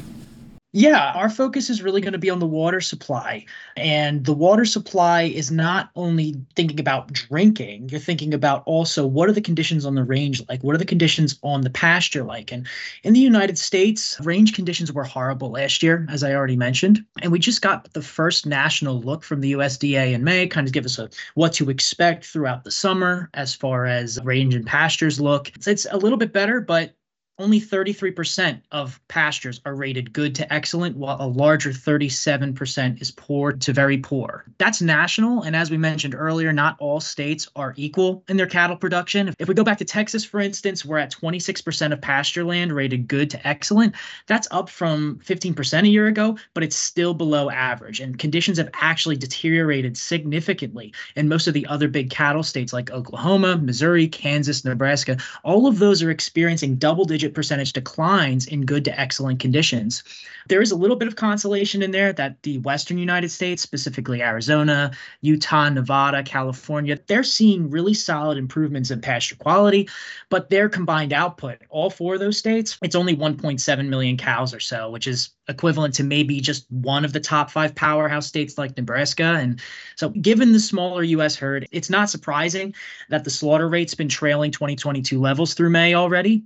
Yeah, 0.76 1.12
our 1.14 1.30
focus 1.30 1.70
is 1.70 1.82
really 1.82 2.00
going 2.00 2.14
to 2.14 2.18
be 2.18 2.30
on 2.30 2.40
the 2.40 2.48
water 2.48 2.80
supply. 2.80 3.46
And 3.76 4.24
the 4.24 4.32
water 4.32 4.64
supply 4.64 5.22
is 5.22 5.52
not 5.52 5.90
only 5.94 6.34
thinking 6.56 6.80
about 6.80 7.12
drinking, 7.12 7.90
you're 7.90 8.00
thinking 8.00 8.34
about 8.34 8.64
also 8.66 9.06
what 9.06 9.28
are 9.28 9.32
the 9.32 9.40
conditions 9.40 9.86
on 9.86 9.94
the 9.94 10.02
range 10.02 10.42
like? 10.48 10.64
What 10.64 10.74
are 10.74 10.78
the 10.78 10.84
conditions 10.84 11.38
on 11.44 11.60
the 11.60 11.70
pasture 11.70 12.24
like? 12.24 12.50
And 12.50 12.66
in 13.04 13.12
the 13.12 13.20
United 13.20 13.56
States, 13.56 14.18
range 14.22 14.52
conditions 14.52 14.92
were 14.92 15.04
horrible 15.04 15.52
last 15.52 15.80
year, 15.80 16.08
as 16.10 16.24
I 16.24 16.34
already 16.34 16.56
mentioned. 16.56 17.04
And 17.22 17.30
we 17.30 17.38
just 17.38 17.62
got 17.62 17.92
the 17.92 18.02
first 18.02 18.44
national 18.44 19.00
look 19.00 19.22
from 19.22 19.42
the 19.42 19.52
USDA 19.52 20.12
in 20.12 20.24
May, 20.24 20.48
kind 20.48 20.66
of 20.66 20.72
give 20.72 20.86
us 20.86 20.98
a 20.98 21.08
what 21.34 21.52
to 21.52 21.70
expect 21.70 22.26
throughout 22.26 22.64
the 22.64 22.72
summer 22.72 23.30
as 23.34 23.54
far 23.54 23.86
as 23.86 24.18
range 24.24 24.56
and 24.56 24.66
pastures 24.66 25.20
look. 25.20 25.52
It's 25.54 25.86
a 25.92 25.98
little 25.98 26.18
bit 26.18 26.32
better, 26.32 26.60
but 26.60 26.96
only 27.38 27.60
33% 27.60 28.60
of 28.70 29.00
pastures 29.08 29.60
are 29.64 29.74
rated 29.74 30.12
good 30.12 30.34
to 30.36 30.52
excellent, 30.52 30.96
while 30.96 31.16
a 31.20 31.26
larger 31.26 31.70
37% 31.70 33.00
is 33.02 33.10
poor 33.10 33.52
to 33.52 33.72
very 33.72 33.98
poor. 33.98 34.44
That's 34.58 34.80
national. 34.80 35.42
And 35.42 35.56
as 35.56 35.70
we 35.70 35.76
mentioned 35.76 36.14
earlier, 36.14 36.52
not 36.52 36.76
all 36.78 37.00
states 37.00 37.48
are 37.56 37.74
equal 37.76 38.22
in 38.28 38.36
their 38.36 38.46
cattle 38.46 38.76
production. 38.76 39.34
If 39.38 39.48
we 39.48 39.54
go 39.54 39.64
back 39.64 39.78
to 39.78 39.84
Texas, 39.84 40.24
for 40.24 40.40
instance, 40.40 40.84
we're 40.84 40.98
at 40.98 41.12
26% 41.12 41.92
of 41.92 42.00
pasture 42.00 42.44
land 42.44 42.72
rated 42.72 43.08
good 43.08 43.30
to 43.30 43.46
excellent. 43.46 43.94
That's 44.26 44.46
up 44.52 44.68
from 44.68 45.18
15% 45.24 45.82
a 45.82 45.88
year 45.88 46.06
ago, 46.06 46.38
but 46.54 46.62
it's 46.62 46.76
still 46.76 47.14
below 47.14 47.50
average. 47.50 47.98
And 48.00 48.18
conditions 48.18 48.58
have 48.58 48.70
actually 48.74 49.16
deteriorated 49.16 49.96
significantly 49.96 50.92
in 51.16 51.28
most 51.28 51.48
of 51.48 51.54
the 51.54 51.66
other 51.66 51.88
big 51.88 52.10
cattle 52.10 52.44
states 52.44 52.72
like 52.72 52.92
Oklahoma, 52.92 53.56
Missouri, 53.56 54.06
Kansas, 54.06 54.64
Nebraska. 54.64 55.16
All 55.42 55.66
of 55.66 55.80
those 55.80 56.02
are 56.02 56.10
experiencing 56.10 56.76
double 56.76 57.04
digit 57.04 57.23
digit 57.24 57.34
percentage 57.34 57.72
declines 57.72 58.46
in 58.46 58.66
good 58.66 58.84
to 58.84 59.00
excellent 59.00 59.40
conditions. 59.40 60.04
There 60.48 60.60
is 60.60 60.70
a 60.70 60.76
little 60.76 60.96
bit 60.96 61.08
of 61.08 61.16
consolation 61.16 61.82
in 61.82 61.90
there 61.90 62.12
that 62.12 62.42
the 62.42 62.58
Western 62.58 62.98
United 62.98 63.30
States, 63.30 63.62
specifically 63.62 64.20
Arizona, 64.20 64.90
Utah, 65.22 65.70
Nevada, 65.70 66.22
California, 66.22 66.98
they're 67.06 67.22
seeing 67.22 67.70
really 67.70 67.94
solid 67.94 68.36
improvements 68.36 68.90
in 68.90 69.00
pasture 69.00 69.36
quality, 69.36 69.88
but 70.28 70.50
their 70.50 70.68
combined 70.68 71.14
output, 71.14 71.62
all 71.70 71.88
four 71.88 72.14
of 72.14 72.20
those 72.20 72.36
states, 72.36 72.76
it's 72.82 72.94
only 72.94 73.16
1.7 73.16 73.88
million 73.88 74.18
cows 74.18 74.52
or 74.52 74.60
so, 74.60 74.90
which 74.90 75.06
is 75.06 75.30
equivalent 75.48 75.94
to 75.94 76.04
maybe 76.04 76.40
just 76.40 76.70
one 76.70 77.04
of 77.04 77.12
the 77.12 77.20
top 77.20 77.50
five 77.50 77.74
powerhouse 77.74 78.26
states 78.26 78.58
like 78.58 78.76
Nebraska. 78.76 79.36
And 79.38 79.60
so, 79.96 80.10
given 80.10 80.52
the 80.52 80.60
smaller 80.60 81.02
U.S. 81.02 81.36
herd, 81.36 81.68
it's 81.72 81.90
not 81.90 82.10
surprising 82.10 82.74
that 83.08 83.24
the 83.24 83.30
slaughter 83.30 83.68
rate's 83.68 83.94
been 83.94 84.08
trailing 84.08 84.50
2022 84.50 85.20
levels 85.20 85.54
through 85.54 85.70
May 85.70 85.94
already. 85.94 86.42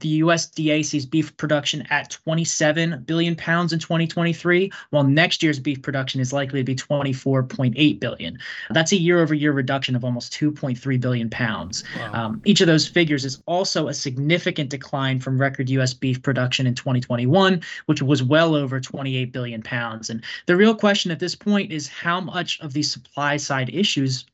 The 0.00 0.20
USDA 0.20 0.84
sees 0.84 1.06
beef 1.06 1.36
production 1.36 1.86
at 1.90 2.10
27 2.10 3.04
billion 3.06 3.34
pounds 3.36 3.72
in 3.72 3.78
2023, 3.78 4.70
while 4.90 5.04
next 5.04 5.42
year's 5.42 5.58
beef 5.58 5.82
production 5.82 6.20
is 6.20 6.32
likely 6.32 6.60
to 6.60 6.64
be 6.64 6.74
24.8 6.74 8.00
billion. 8.00 8.38
That's 8.70 8.92
a 8.92 8.96
year 8.96 9.20
over 9.20 9.34
year 9.34 9.52
reduction 9.52 9.96
of 9.96 10.04
almost 10.04 10.32
2.3 10.32 11.00
billion 11.00 11.30
pounds. 11.30 11.84
Wow. 11.96 12.12
Um, 12.12 12.42
each 12.44 12.60
of 12.60 12.66
those 12.66 12.86
figures 12.86 13.24
is 13.24 13.42
also 13.46 13.88
a 13.88 13.94
significant 13.94 14.70
decline 14.70 15.20
from 15.20 15.40
record 15.40 15.70
U.S. 15.70 15.94
beef 15.94 16.22
production 16.22 16.66
in 16.66 16.74
2021, 16.74 17.62
which 17.86 18.02
was 18.02 18.22
well 18.22 18.54
over 18.54 18.80
28 18.80 19.32
billion 19.32 19.62
pounds. 19.62 20.10
And 20.10 20.22
the 20.46 20.56
real 20.56 20.74
question 20.74 21.10
at 21.10 21.20
this 21.20 21.34
point 21.34 21.72
is 21.72 21.88
how 21.88 22.20
much 22.20 22.60
of 22.60 22.72
these 22.72 22.92
supply 22.92 23.36
side 23.36 23.70
issues 23.72 24.24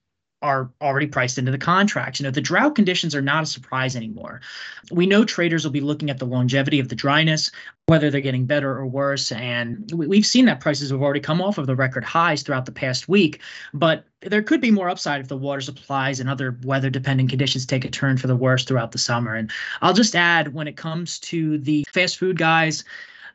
are 0.44 0.70
already 0.82 1.06
priced 1.06 1.38
into 1.38 1.50
the 1.50 1.56
contracts. 1.56 2.20
You 2.20 2.24
know, 2.24 2.30
the 2.30 2.40
drought 2.42 2.74
conditions 2.74 3.14
are 3.14 3.22
not 3.22 3.42
a 3.42 3.46
surprise 3.46 3.96
anymore. 3.96 4.42
We 4.90 5.06
know 5.06 5.24
traders 5.24 5.64
will 5.64 5.72
be 5.72 5.80
looking 5.80 6.10
at 6.10 6.18
the 6.18 6.26
longevity 6.26 6.78
of 6.80 6.90
the 6.90 6.94
dryness, 6.94 7.50
whether 7.86 8.10
they're 8.10 8.20
getting 8.20 8.44
better 8.44 8.70
or 8.70 8.86
worse. 8.86 9.32
And 9.32 9.90
we've 9.90 10.26
seen 10.26 10.44
that 10.44 10.60
prices 10.60 10.90
have 10.90 11.00
already 11.00 11.20
come 11.20 11.40
off 11.40 11.56
of 11.56 11.66
the 11.66 11.74
record 11.74 12.04
highs 12.04 12.42
throughout 12.42 12.66
the 12.66 12.72
past 12.72 13.08
week. 13.08 13.40
But 13.72 14.04
there 14.20 14.42
could 14.42 14.60
be 14.60 14.70
more 14.70 14.90
upside 14.90 15.22
if 15.22 15.28
the 15.28 15.36
water 15.36 15.62
supplies 15.62 16.20
and 16.20 16.28
other 16.28 16.58
weather 16.62 16.90
dependent 16.90 17.30
conditions 17.30 17.64
take 17.64 17.86
a 17.86 17.90
turn 17.90 18.18
for 18.18 18.26
the 18.26 18.36
worse 18.36 18.64
throughout 18.64 18.92
the 18.92 18.98
summer. 18.98 19.34
And 19.34 19.50
I'll 19.80 19.94
just 19.94 20.14
add 20.14 20.52
when 20.52 20.68
it 20.68 20.76
comes 20.76 21.18
to 21.20 21.56
the 21.56 21.86
fast 21.90 22.18
food 22.18 22.36
guys, 22.36 22.84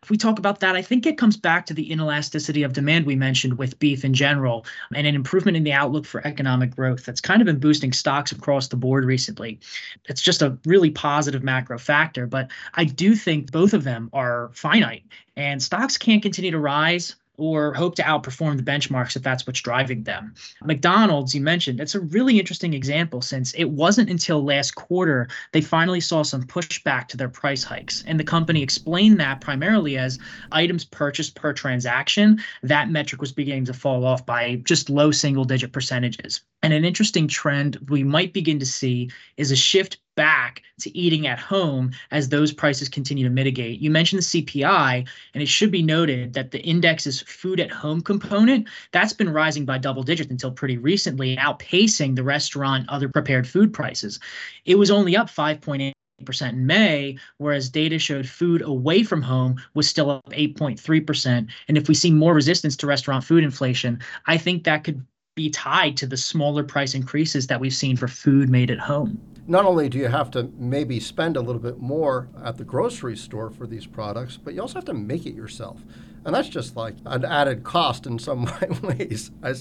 if 0.02 0.10
we 0.10 0.18
talk 0.18 0.40
about 0.40 0.62
that, 0.62 0.76
I 0.76 0.82
think 0.82 1.06
it 1.06 1.18
comes 1.18 1.36
back 1.36 1.66
to 1.66 1.74
the 1.74 1.90
inelasticity 1.90 2.66
of 2.66 2.74
demand 2.74 3.06
we 3.06 3.16
mentioned 3.16 3.58
with 3.58 3.78
beef 3.80 4.06
in 4.06 4.14
general 4.14 4.66
and 4.96 5.06
an 5.06 5.16
improvement 5.16 5.58
in 5.58 5.64
the 5.64 5.74
outlook 5.74 6.06
for 6.06 6.26
economic 6.26 6.76
growth 6.76 7.06
that's 7.06 7.22
kind 7.22 7.42
of 7.42 7.46
been 7.46 7.60
boosting 7.60 7.92
stocks 7.92 8.32
across 8.32 8.70
the 8.70 8.78
board 8.78 9.04
recently. 9.04 9.60
It's 10.06 10.22
just 10.22 10.42
a 10.42 10.58
really 10.66 10.90
positive 10.90 11.44
macro 11.44 11.78
factor, 11.78 12.28
but 12.28 12.50
I 12.76 12.86
do 12.86 13.16
think 13.16 13.52
both 13.52 13.74
of 13.74 13.84
them 13.84 14.10
are 14.14 14.52
finite 14.54 15.04
and 15.36 15.62
stocks 15.62 15.98
can't 15.98 16.22
continue 16.22 16.52
to 16.52 16.60
rise 16.60 17.16
or 17.40 17.74
hope 17.74 17.96
to 17.96 18.04
outperform 18.04 18.58
the 18.58 18.64
benchmarks 18.64 19.16
if 19.16 19.24
that's 19.24 19.48
what's 19.48 19.62
driving 19.62 20.04
them. 20.04 20.34
McDonald's, 20.64 21.34
you 21.34 21.42
mentioned, 21.42 21.80
it's 21.80 21.96
a 21.96 22.00
really 22.00 22.38
interesting 22.38 22.74
example 22.74 23.22
since 23.22 23.54
it 23.54 23.66
wasn't 23.66 24.10
until 24.10 24.44
last 24.44 24.76
quarter 24.76 25.28
they 25.54 25.62
finally 25.62 26.02
saw 26.02 26.22
some 26.22 26.44
pushback 26.44 27.08
to 27.08 27.18
their 27.18 27.30
price 27.30 27.64
hikes. 27.64 28.04
And 28.06 28.20
the 28.20 28.24
company 28.24 28.62
explained 28.62 29.20
that 29.20 29.42
primarily 29.42 29.98
as 29.98 30.20
items 30.52 30.86
purchased 30.86 31.36
per 31.36 31.54
transaction. 31.54 32.42
That 32.62 32.90
metric 32.90 33.22
was 33.22 33.32
beginning 33.32 33.66
to 33.66 33.74
fall 33.74 34.06
off 34.06 34.26
by 34.26 34.56
just 34.66 34.90
low 34.90 35.12
single 35.12 35.46
digit 35.46 35.72
percentages. 35.72 36.42
And 36.62 36.74
an 36.74 36.84
interesting 36.84 37.28
trend 37.28 37.78
we 37.90 38.04
might 38.04 38.34
begin 38.34 38.60
to 38.60 38.66
see 38.66 39.10
is 39.38 39.52
a 39.52 39.56
shift 39.56 39.98
back 40.20 40.64
to 40.82 40.98
eating 40.98 41.28
at 41.28 41.40
home 41.40 41.92
as 42.12 42.28
those 42.28 42.52
prices 42.52 42.90
continue 42.90 43.24
to 43.24 43.30
mitigate. 43.30 43.80
You 43.80 43.90
mentioned 43.90 44.22
the 44.22 44.44
CPI, 44.44 45.08
and 45.34 45.42
it 45.42 45.48
should 45.48 45.72
be 45.72 45.82
noted 45.82 46.34
that 46.34 46.52
the 46.52 46.60
index's 46.60 47.22
food 47.22 47.62
at 47.62 47.72
home 47.72 48.02
component 48.02 48.68
that's 48.92 49.14
been 49.14 49.30
rising 49.30 49.64
by 49.64 49.78
double 49.78 50.04
digits 50.04 50.30
until 50.30 50.52
pretty 50.52 50.78
recently, 50.78 51.38
outpacing 51.38 52.18
the 52.18 52.24
restaurant 52.24 52.90
other 52.90 53.08
prepared 53.08 53.48
food 53.48 53.72
prices. 53.72 54.20
It 54.66 54.78
was 54.78 54.92
only 54.92 55.16
up 55.16 55.30
5.8 55.30 55.94
percent 56.26 56.58
in 56.58 56.66
May, 56.66 57.18
whereas 57.38 57.70
data 57.70 57.98
showed 57.98 58.28
food 58.28 58.62
away 58.62 59.04
from 59.04 59.22
home 59.22 59.56
was 59.74 59.88
still 59.88 60.12
up 60.12 60.30
8.3%. 60.32 61.48
And 61.70 61.78
if 61.78 61.88
we 61.88 61.96
see 61.96 62.12
more 62.12 62.34
resistance 62.34 62.76
to 62.76 62.88
restaurant 62.88 63.24
food 63.24 63.42
inflation, 63.42 64.00
I 64.26 64.38
think 64.38 64.66
that 64.66 64.84
could 64.84 65.02
be 65.40 65.50
tied 65.50 65.96
to 65.96 66.06
the 66.06 66.18
smaller 66.18 66.64
price 66.64 66.94
increases 66.94 67.48
that 67.48 67.62
we've 67.62 67.74
seen 67.74 67.96
for 67.96 68.10
food 68.10 68.50
made 68.50 68.70
at 68.70 68.80
home 68.80 69.18
not 69.48 69.66
only 69.66 69.90
do 69.90 69.98
you 69.98 70.08
have 70.08 70.30
to 70.30 70.44
maybe 70.58 71.00
spend 71.00 71.36
a 71.36 71.42
little 71.42 71.62
bit 71.62 71.80
more 71.80 72.28
at 72.44 72.56
the 72.58 72.64
grocery 72.64 73.18
store 73.18 73.50
for 73.50 73.66
these 73.66 73.88
products, 73.88 74.38
but 74.38 74.54
you 74.54 74.62
also 74.62 74.76
have 74.76 74.86
to 74.86 74.94
make 74.94 75.26
it 75.26 75.34
yourself. 75.34 75.82
And 76.26 76.36
that's 76.36 76.50
just 76.50 76.76
like 76.76 76.96
an 77.06 77.24
added 77.26 77.64
cost 77.64 78.06
in 78.06 78.20
some 78.20 78.50
ways, 78.84 79.32
I, 79.42 79.54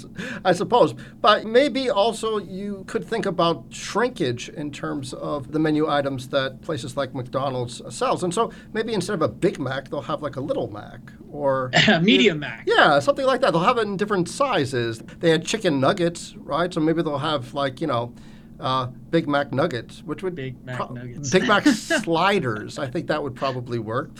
I 0.44 0.52
suppose. 0.52 0.94
But 1.20 1.46
maybe 1.46 1.88
also 1.90 2.38
you 2.38 2.84
could 2.86 3.04
think 3.04 3.26
about 3.26 3.64
shrinkage 3.70 4.48
in 4.48 4.70
terms 4.70 5.12
of 5.14 5.52
the 5.52 5.58
menu 5.58 5.88
items 5.88 6.28
that 6.28 6.60
places 6.62 6.96
like 6.96 7.14
McDonald's 7.14 7.80
sells. 7.94 8.22
And 8.22 8.34
so 8.34 8.52
maybe 8.72 8.92
instead 8.92 9.14
of 9.14 9.22
a 9.22 9.28
Big 9.28 9.58
Mac, 9.58 9.88
they'll 9.88 10.02
have 10.02 10.22
like 10.22 10.36
a 10.36 10.40
Little 10.40 10.70
Mac 10.70 11.00
or 11.30 11.70
a 11.88 12.00
medium 12.00 12.40
Mac. 12.40 12.64
Yeah, 12.66 12.98
something 12.98 13.26
like 13.26 13.40
that. 13.42 13.52
They'll 13.52 13.62
have 13.62 13.78
it 13.78 13.82
in 13.82 13.96
different 13.96 14.28
sizes. 14.28 14.98
They 15.20 15.30
had 15.30 15.44
chicken 15.44 15.80
nuggets, 15.80 16.34
right? 16.36 16.72
So 16.72 16.80
maybe 16.80 17.02
they'll 17.02 17.18
have 17.18 17.54
like, 17.54 17.80
you 17.80 17.86
know, 17.86 18.14
uh, 18.60 18.86
Big 19.10 19.28
Mac 19.28 19.52
nuggets, 19.52 20.02
which 20.02 20.22
would 20.22 20.34
Big 20.34 20.64
Mac 20.64 20.76
pro- 20.76 20.88
nuggets, 20.88 21.30
Big 21.30 21.46
Mac 21.46 21.64
sliders. 21.66 22.78
I 22.78 22.88
think 22.88 23.06
that 23.06 23.22
would 23.22 23.34
probably 23.34 23.78
work. 23.78 24.10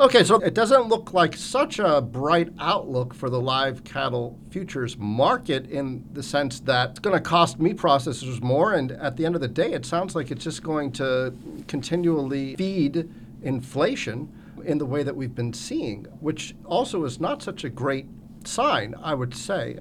Okay, 0.00 0.24
so 0.24 0.36
it 0.36 0.54
doesn't 0.54 0.88
look 0.88 1.12
like 1.12 1.36
such 1.36 1.78
a 1.78 2.00
bright 2.00 2.48
outlook 2.58 3.12
for 3.12 3.28
the 3.28 3.38
live 3.38 3.84
cattle 3.84 4.38
futures 4.48 4.96
market 4.96 5.66
in 5.66 6.02
the 6.14 6.22
sense 6.22 6.58
that 6.60 6.92
it's 6.92 6.98
going 7.00 7.14
to 7.14 7.20
cost 7.20 7.60
meat 7.60 7.76
processors 7.76 8.40
more. 8.40 8.72
And 8.72 8.92
at 8.92 9.18
the 9.18 9.26
end 9.26 9.34
of 9.34 9.42
the 9.42 9.48
day, 9.48 9.74
it 9.74 9.84
sounds 9.84 10.14
like 10.14 10.30
it's 10.30 10.42
just 10.42 10.62
going 10.62 10.90
to 10.92 11.34
continually 11.68 12.56
feed 12.56 13.10
inflation 13.42 14.32
in 14.64 14.78
the 14.78 14.86
way 14.86 15.02
that 15.02 15.14
we've 15.14 15.34
been 15.34 15.52
seeing, 15.52 16.06
which 16.20 16.54
also 16.64 17.04
is 17.04 17.20
not 17.20 17.42
such 17.42 17.64
a 17.64 17.68
great 17.68 18.06
sign, 18.44 18.94
I 19.02 19.12
would 19.12 19.34
say. 19.34 19.76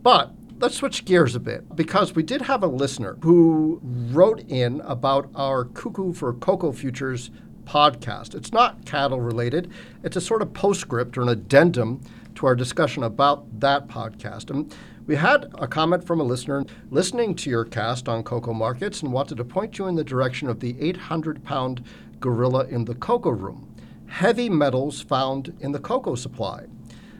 But 0.00 0.30
let's 0.60 0.76
switch 0.76 1.04
gears 1.04 1.34
a 1.34 1.40
bit 1.40 1.74
because 1.74 2.14
we 2.14 2.22
did 2.22 2.42
have 2.42 2.62
a 2.62 2.68
listener 2.68 3.18
who 3.20 3.80
wrote 3.82 4.48
in 4.48 4.80
about 4.82 5.28
our 5.34 5.64
Cuckoo 5.64 6.12
for 6.12 6.32
Cocoa 6.34 6.70
Futures 6.70 7.32
podcast. 7.66 8.34
It's 8.34 8.52
not 8.52 8.86
cattle 8.86 9.20
related, 9.20 9.70
it's 10.02 10.16
a 10.16 10.20
sort 10.20 10.40
of 10.40 10.54
postscript 10.54 11.18
or 11.18 11.22
an 11.22 11.28
addendum 11.28 12.00
to 12.36 12.46
our 12.46 12.54
discussion 12.54 13.02
about 13.02 13.60
that 13.60 13.88
podcast. 13.88 14.50
And 14.50 14.74
we 15.06 15.16
had 15.16 15.52
a 15.58 15.66
comment 15.66 16.06
from 16.06 16.20
a 16.20 16.24
listener 16.24 16.64
listening 16.90 17.34
to 17.36 17.50
your 17.50 17.64
cast 17.64 18.08
on 18.08 18.22
cocoa 18.22 18.54
markets 18.54 19.02
and 19.02 19.12
wanted 19.12 19.36
to 19.36 19.44
point 19.44 19.78
you 19.78 19.86
in 19.86 19.94
the 19.94 20.04
direction 20.04 20.48
of 20.48 20.60
the 20.60 20.76
800 20.80 21.44
pound 21.44 21.84
gorilla 22.20 22.66
in 22.66 22.84
the 22.84 22.94
cocoa 22.94 23.30
room 23.30 23.66
heavy 24.06 24.48
metals 24.48 25.00
found 25.00 25.56
in 25.60 25.72
the 25.72 25.78
cocoa 25.78 26.14
supply. 26.14 26.64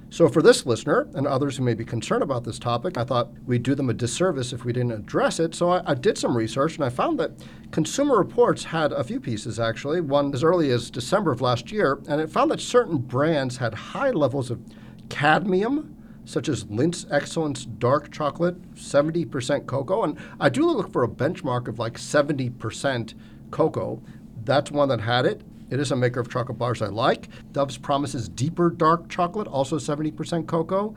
So, 0.08 0.28
for 0.28 0.40
this 0.40 0.64
listener 0.64 1.08
and 1.14 1.26
others 1.26 1.56
who 1.56 1.64
may 1.64 1.74
be 1.74 1.84
concerned 1.84 2.22
about 2.22 2.44
this 2.44 2.60
topic, 2.60 2.96
I 2.96 3.02
thought 3.02 3.32
we'd 3.44 3.64
do 3.64 3.74
them 3.74 3.90
a 3.90 3.94
disservice 3.94 4.52
if 4.52 4.64
we 4.64 4.72
didn't 4.72 4.92
address 4.92 5.40
it. 5.40 5.54
So, 5.54 5.70
I, 5.70 5.82
I, 5.84 5.94
did 5.94 6.16
some 6.16 6.36
research 6.36 6.76
and 6.76 6.84
I 6.84 6.90
found 6.90 7.18
that 7.18 7.32
Consumer 7.72 8.16
Reports 8.16 8.64
had 8.64 8.92
a 8.92 9.02
few 9.02 9.18
pieces 9.18 9.58
actually, 9.58 10.00
one 10.00 10.32
as 10.32 10.44
early 10.44 10.70
as 10.70 10.90
December 10.90 11.32
of 11.32 11.40
last 11.40 11.72
year, 11.72 12.00
and 12.08 12.20
it 12.20 12.30
found 12.30 12.52
that 12.52 12.60
certain 12.60 12.98
brands 12.98 13.56
had 13.56 13.74
high 13.74 14.10
levels 14.10 14.50
of 14.50 14.60
cadmium. 15.08 15.92
Such 16.24 16.48
as 16.48 16.68
Lindt's 16.68 17.06
Excellence 17.08 17.64
Dark 17.64 18.10
Chocolate, 18.10 18.60
70% 18.74 19.66
cocoa. 19.66 20.02
And 20.02 20.18
I 20.40 20.48
do 20.48 20.68
look 20.68 20.90
for 20.92 21.04
a 21.04 21.08
benchmark 21.08 21.68
of 21.68 21.78
like 21.78 21.94
70% 21.94 23.14
cocoa. 23.52 24.02
That's 24.42 24.72
one 24.72 24.88
that 24.88 25.02
had 25.02 25.24
it. 25.24 25.42
It 25.68 25.80
is 25.80 25.90
a 25.90 25.96
maker 25.96 26.20
of 26.20 26.30
chocolate 26.30 26.58
bars 26.58 26.80
I 26.80 26.86
like. 26.86 27.28
Dove's 27.52 27.76
Promises 27.76 28.28
Deeper 28.28 28.70
Dark 28.70 29.08
Chocolate, 29.08 29.48
also 29.48 29.78
70% 29.78 30.46
cocoa. 30.46 30.94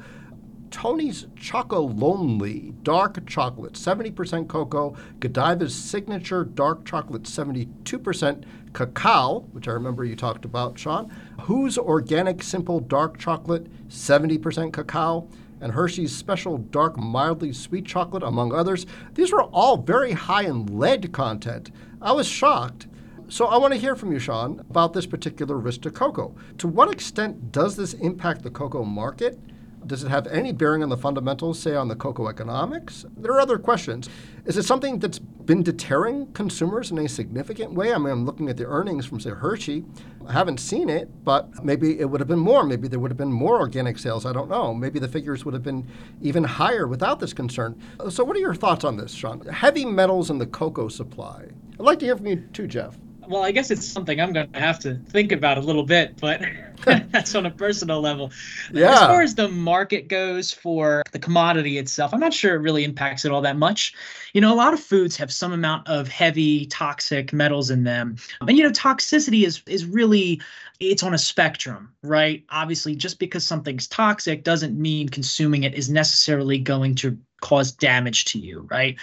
Tony's 0.70 1.26
Chocolonely 1.36 2.76
Dark 2.84 3.26
Chocolate, 3.26 3.74
70% 3.74 4.48
cocoa. 4.48 4.96
Godiva's 5.20 5.74
Signature 5.74 6.46
Dark 6.46 6.86
Chocolate, 6.86 7.24
72% 7.24 8.44
cacao, 8.74 9.40
which 9.52 9.68
I 9.68 9.72
remember 9.72 10.06
you 10.06 10.16
talked 10.16 10.46
about, 10.46 10.78
Sean. 10.78 11.12
Hu's 11.42 11.78
Organic 11.78 12.44
Simple 12.44 12.80
Dark 12.80 13.18
Chocolate, 13.18 13.68
70% 13.90 14.72
cacao. 14.72 15.28
And 15.62 15.74
Hershey's 15.74 16.16
Special 16.16 16.58
Dark 16.58 16.98
Mildly 16.98 17.52
Sweet 17.52 17.86
Chocolate, 17.86 18.24
among 18.24 18.54
others. 18.54 18.86
These 19.16 19.32
were 19.32 19.44
all 19.44 19.78
very 19.78 20.14
high 20.14 20.44
in 20.44 20.68
lead 20.68 21.12
content. 21.12 21.72
I 22.02 22.14
was 22.14 22.28
shocked. 22.28 22.88
So 23.32 23.46
I 23.46 23.58
want 23.58 23.76
to 23.76 23.80
hear 23.80 23.96
from 23.96 24.12
you, 24.12 24.18
Sean, 24.18 24.60
about 24.72 24.94
this 24.94 25.06
particular 25.06 25.56
risk 25.56 25.82
to 25.82 25.92
cocoa. 25.92 26.36
To 26.58 26.68
what 26.68 26.92
extent 26.92 27.52
does 27.52 27.76
this 27.76 27.94
impact 27.94 28.42
the 28.42 28.50
cocoa 28.50 28.84
market? 28.84 29.39
Does 29.86 30.04
it 30.04 30.10
have 30.10 30.26
any 30.26 30.52
bearing 30.52 30.82
on 30.82 30.89
the 30.89 30.98
fundamentals, 30.98 31.60
say 31.60 31.76
on 31.76 31.88
the 31.88 31.96
cocoa 31.96 32.28
economics? 32.28 33.06
There 33.15 33.32
are 33.32 33.39
other 33.39 33.60
questions. 33.60 34.10
Is 34.46 34.58
it 34.58 34.63
something 34.63 34.98
that's 34.98 35.20
been 35.20 35.62
deterring 35.62 36.32
consumers 36.34 36.89
in 36.89 36.98
a 36.98 37.08
significant 37.08 37.74
way? 37.74 37.94
I 37.94 38.00
mean, 38.00 38.10
I'm 38.12 38.26
looking 38.26 38.50
at 38.50 38.58
the 38.58 38.65
earnings 38.65 39.06
from, 39.06 39.20
say, 39.20 39.30
Hershey. 39.30 39.86
I 40.28 40.34
haven't 40.34 40.60
seen 40.60 40.89
it, 40.89 41.24
but 41.24 41.63
maybe 41.63 42.00
it 42.00 42.10
would 42.10 42.22
have 42.22 42.28
been 42.28 42.39
more. 42.39 42.63
Maybe 42.63 42.88
there 42.88 43.00
would 43.00 43.12
have 43.12 43.18
been 43.18 43.32
more 43.32 43.60
organic 43.60 44.00
sales. 44.00 44.26
I 44.26 44.34
don't 44.34 44.50
know. 44.50 44.74
Maybe 44.74 44.98
the 44.98 45.08
figures 45.08 45.46
would 45.46 45.54
have 45.54 45.63
been 45.63 45.88
even 46.20 46.44
higher 46.44 46.88
without 46.88 47.20
this 47.20 47.34
concern. 47.34 47.80
So, 48.10 48.24
what 48.24 48.36
are 48.36 48.39
your 48.39 48.56
thoughts 48.56 48.84
on 48.84 48.98
this, 48.98 49.13
Sean? 49.13 49.42
Heavy 49.42 49.86
metals 49.86 50.32
in 50.32 50.39
the 50.39 50.48
cocoa 50.48 50.88
supply. 50.88 51.46
I'd 51.74 51.86
like 51.86 52.00
to 52.00 52.06
hear 52.06 52.18
from 52.18 52.26
you 52.26 52.38
too, 52.54 52.65
Jeff 52.65 52.98
well, 53.30 53.44
I 53.44 53.52
guess 53.52 53.70
it's 53.70 53.86
something 53.86 54.20
I'm 54.20 54.34
going 54.34 54.52
to 54.52 54.60
have 54.60 54.80
to 54.80 54.96
think 54.96 55.32
about 55.32 55.60
a 55.60 55.62
little 55.62 55.84
bit, 55.84 56.20
but 56.20 56.42
that's 57.12 57.36
on 57.36 57.46
a 57.46 57.52
personal 57.52 58.02
level. 58.02 58.32
Yeah. 58.74 58.94
As 58.94 59.00
far 59.00 59.22
as 59.22 59.36
the 59.36 59.48
market 59.48 60.08
goes 60.08 60.52
for 60.52 61.04
the 61.12 61.20
commodity 61.20 61.78
itself, 61.78 62.13
I'm 62.13 62.20
not 62.20 62.34
sure 62.34 62.56
it 62.56 62.60
really 62.60 62.84
impacts 62.84 63.26
it 63.26 63.32
all 63.32 63.42
that 63.42 63.58
much. 63.58 63.94
You 64.34 64.42
know, 64.42 64.54
a 64.54 64.56
lot 64.56 64.74
of 64.74 64.80
foods 64.80 65.15
have 65.18 65.32
some 65.32 65.52
amount 65.52 65.88
of 65.88 66.08
heavy 66.08 66.65
toxic 66.68 67.32
metals 67.32 67.70
in 67.70 67.84
them. 67.84 68.15
And 68.42 68.58
you 68.58 68.63
know, 68.63 68.72
toxicity 68.72 69.46
is 69.46 69.62
is 69.68 69.86
really 69.86 70.42
it's 70.80 71.04
on 71.04 71.13
a 71.13 71.18
spectrum, 71.18 71.94
right? 72.02 72.44
Obviously, 72.50 72.96
just 72.96 73.20
because 73.20 73.46
something's 73.46 73.88
toxic 73.88 74.44
doesn't 74.44 74.80
mean 74.80 75.10
consuming 75.10 75.63
it 75.63 75.76
is 75.76 75.89
necessarily 75.89 76.58
going 76.58 76.96
to 76.96 77.18
cause 77.42 77.72
damage 77.72 78.26
to 78.26 78.39
you, 78.39 78.68
right? 78.72 78.98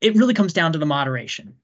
It 0.00 0.14
really 0.14 0.34
comes 0.34 0.52
down 0.52 0.72
to 0.72 0.78
the 0.78 0.86
moderation. 0.86 1.54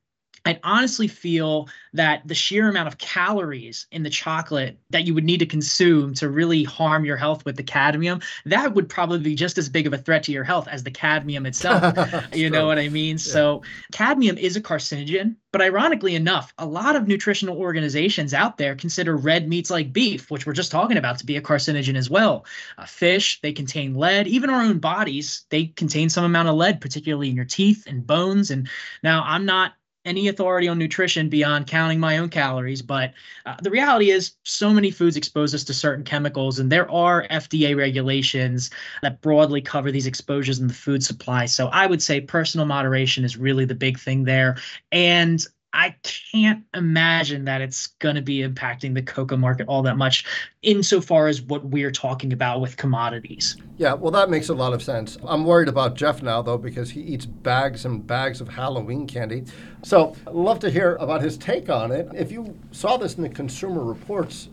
I 0.49 0.59
honestly 0.63 1.09
feel 1.09 1.69
that 1.93 2.27
the 2.27 2.35
sheer 2.35 2.71
amount 2.71 2.89
of 2.89 2.97
calories 2.97 3.87
in 3.93 4.03
the 4.03 4.09
chocolate 4.09 4.79
that 4.89 5.07
you 5.07 5.13
would 5.13 5.25
need 5.25 5.41
to 5.41 5.47
consume 5.47 6.15
to 6.15 6.31
really 6.31 6.65
harm 6.65 7.05
your 7.05 7.19
health 7.19 7.45
with 7.45 7.57
the 7.57 7.63
cadmium, 7.63 8.23
that 8.47 8.75
would 8.75 8.89
probably 8.89 9.19
be 9.19 9.35
just 9.35 9.59
as 9.59 9.69
big 9.69 9.87
of 9.87 9.93
a 9.93 9.99
threat 9.99 10.23
to 10.23 10.33
your 10.33 10.45
health 10.45 10.67
as 10.67 10.85
the 10.85 10.91
cadmium 10.91 11.45
itself. 11.45 11.95
you 12.35 12.49
know 12.49 12.67
what 12.67 12.79
I 12.79 12.89
mean? 12.89 13.17
Yeah. 13.17 13.33
So, 13.33 13.63
cadmium 13.93 14.39
is 14.39 14.57
a 14.57 14.63
carcinogen, 14.63 15.37
but 15.53 15.61
ironically 15.61 16.15
enough, 16.15 16.55
a 16.57 16.65
lot 16.65 16.97
of 16.97 17.07
nutritional 17.07 17.59
organizations 17.59 18.33
out 18.33 18.57
there 18.57 18.75
consider 18.75 19.19
red 19.19 19.51
meats 19.51 19.69
like 19.69 19.93
beef, 19.93 20.31
which 20.31 20.47
we're 20.47 20.55
just 20.55 20.73
talking 20.73 20.97
about, 20.97 21.19
to 21.19 21.27
be 21.27 21.37
a 21.37 21.43
carcinogen 21.43 21.95
as 21.95 22.09
well. 22.09 22.47
Uh, 22.79 22.87
fish, 22.87 23.39
they 23.43 23.53
contain 23.53 23.93
lead. 23.93 24.27
Even 24.27 24.49
our 24.49 24.63
own 24.63 24.79
bodies, 24.79 25.45
they 25.51 25.67
contain 25.67 26.09
some 26.09 26.25
amount 26.25 26.49
of 26.49 26.55
lead, 26.55 26.81
particularly 26.81 27.29
in 27.29 27.37
your 27.37 27.45
teeth 27.45 27.87
and 27.87 28.07
bones. 28.07 28.51
And 28.51 28.67
now 29.03 29.23
I'm 29.27 29.45
not 29.45 29.75
any 30.09 30.29
authority 30.29 30.67
on 30.67 30.79
nutrition 30.79 31.29
beyond 31.29 31.67
counting 31.67 32.01
my 32.01 32.19
own 32.19 32.31
calories. 32.31 32.83
But 32.83 33.13
uh, 33.47 33.57
the 33.63 33.71
reality 33.71 34.11
is, 34.11 34.33
so 34.43 34.73
many 34.73 34.91
foods 34.91 35.17
expose 35.17 35.55
us 35.55 35.65
to 35.65 35.75
certain 35.75 36.05
chemicals, 36.05 36.59
and 36.59 36.73
there 36.73 36.91
are 36.91 37.29
FDA 37.29 37.77
regulations 37.77 38.71
that 39.03 39.21
broadly 39.21 39.61
cover 39.61 39.93
these 39.93 40.07
exposures 40.07 40.59
in 40.59 40.67
the 40.67 40.75
food 40.75 41.05
supply. 41.05 41.47
So 41.47 41.69
I 41.69 41.87
would 41.87 42.03
say 42.03 42.21
personal 42.21 42.67
moderation 42.67 43.25
is 43.25 43.37
really 43.37 43.67
the 43.67 43.75
big 43.75 43.99
thing 43.99 44.25
there. 44.25 44.57
And 44.91 45.47
I 45.73 45.95
can't 46.03 46.65
imagine 46.75 47.45
that 47.45 47.61
it's 47.61 47.89
going 47.89 48.15
to 48.15 48.23
be 48.23 48.39
impacting 48.39 48.95
the 48.95 49.03
cocoa 49.03 49.37
market 49.37 49.67
all 49.69 49.83
that 49.83 49.99
much 49.99 50.25
insofar 50.63 51.29
as 51.29 51.43
what 51.43 51.65
we're 51.67 51.91
talking 51.91 52.33
about 52.33 52.61
with 52.61 52.77
commodities. 52.77 53.57
Yeah, 53.77 53.93
well, 53.93 54.11
that 54.13 54.31
makes 54.31 54.49
a 54.49 54.55
lot 54.55 54.73
of 54.73 54.83
sense. 54.83 55.19
I'm 55.25 55.45
worried 55.45 55.69
about 55.69 55.95
Jeff 55.95 56.23
now, 56.23 56.41
though, 56.41 56.59
because 56.59 56.91
he 56.91 57.03
eats 57.03 57.27
bags 57.27 57.85
and 57.85 58.07
bags 58.07 58.41
of 58.41 58.49
Halloween 58.49 59.07
candy. 59.07 59.45
So 59.83 60.17
I'd 60.27 60.35
love 60.35 60.59
to 60.61 60.71
hear 60.71 60.97
about 60.97 61.21
his 61.21 61.37
take 61.37 61.69
on 61.69 61.93
it. 61.93 62.09
If 62.15 62.33
you 62.33 62.59
saw 62.73 62.97
this 62.97 63.17
in 63.17 63.23
the 63.23 63.29
Consumer 63.29 63.85
Reports 63.85 64.49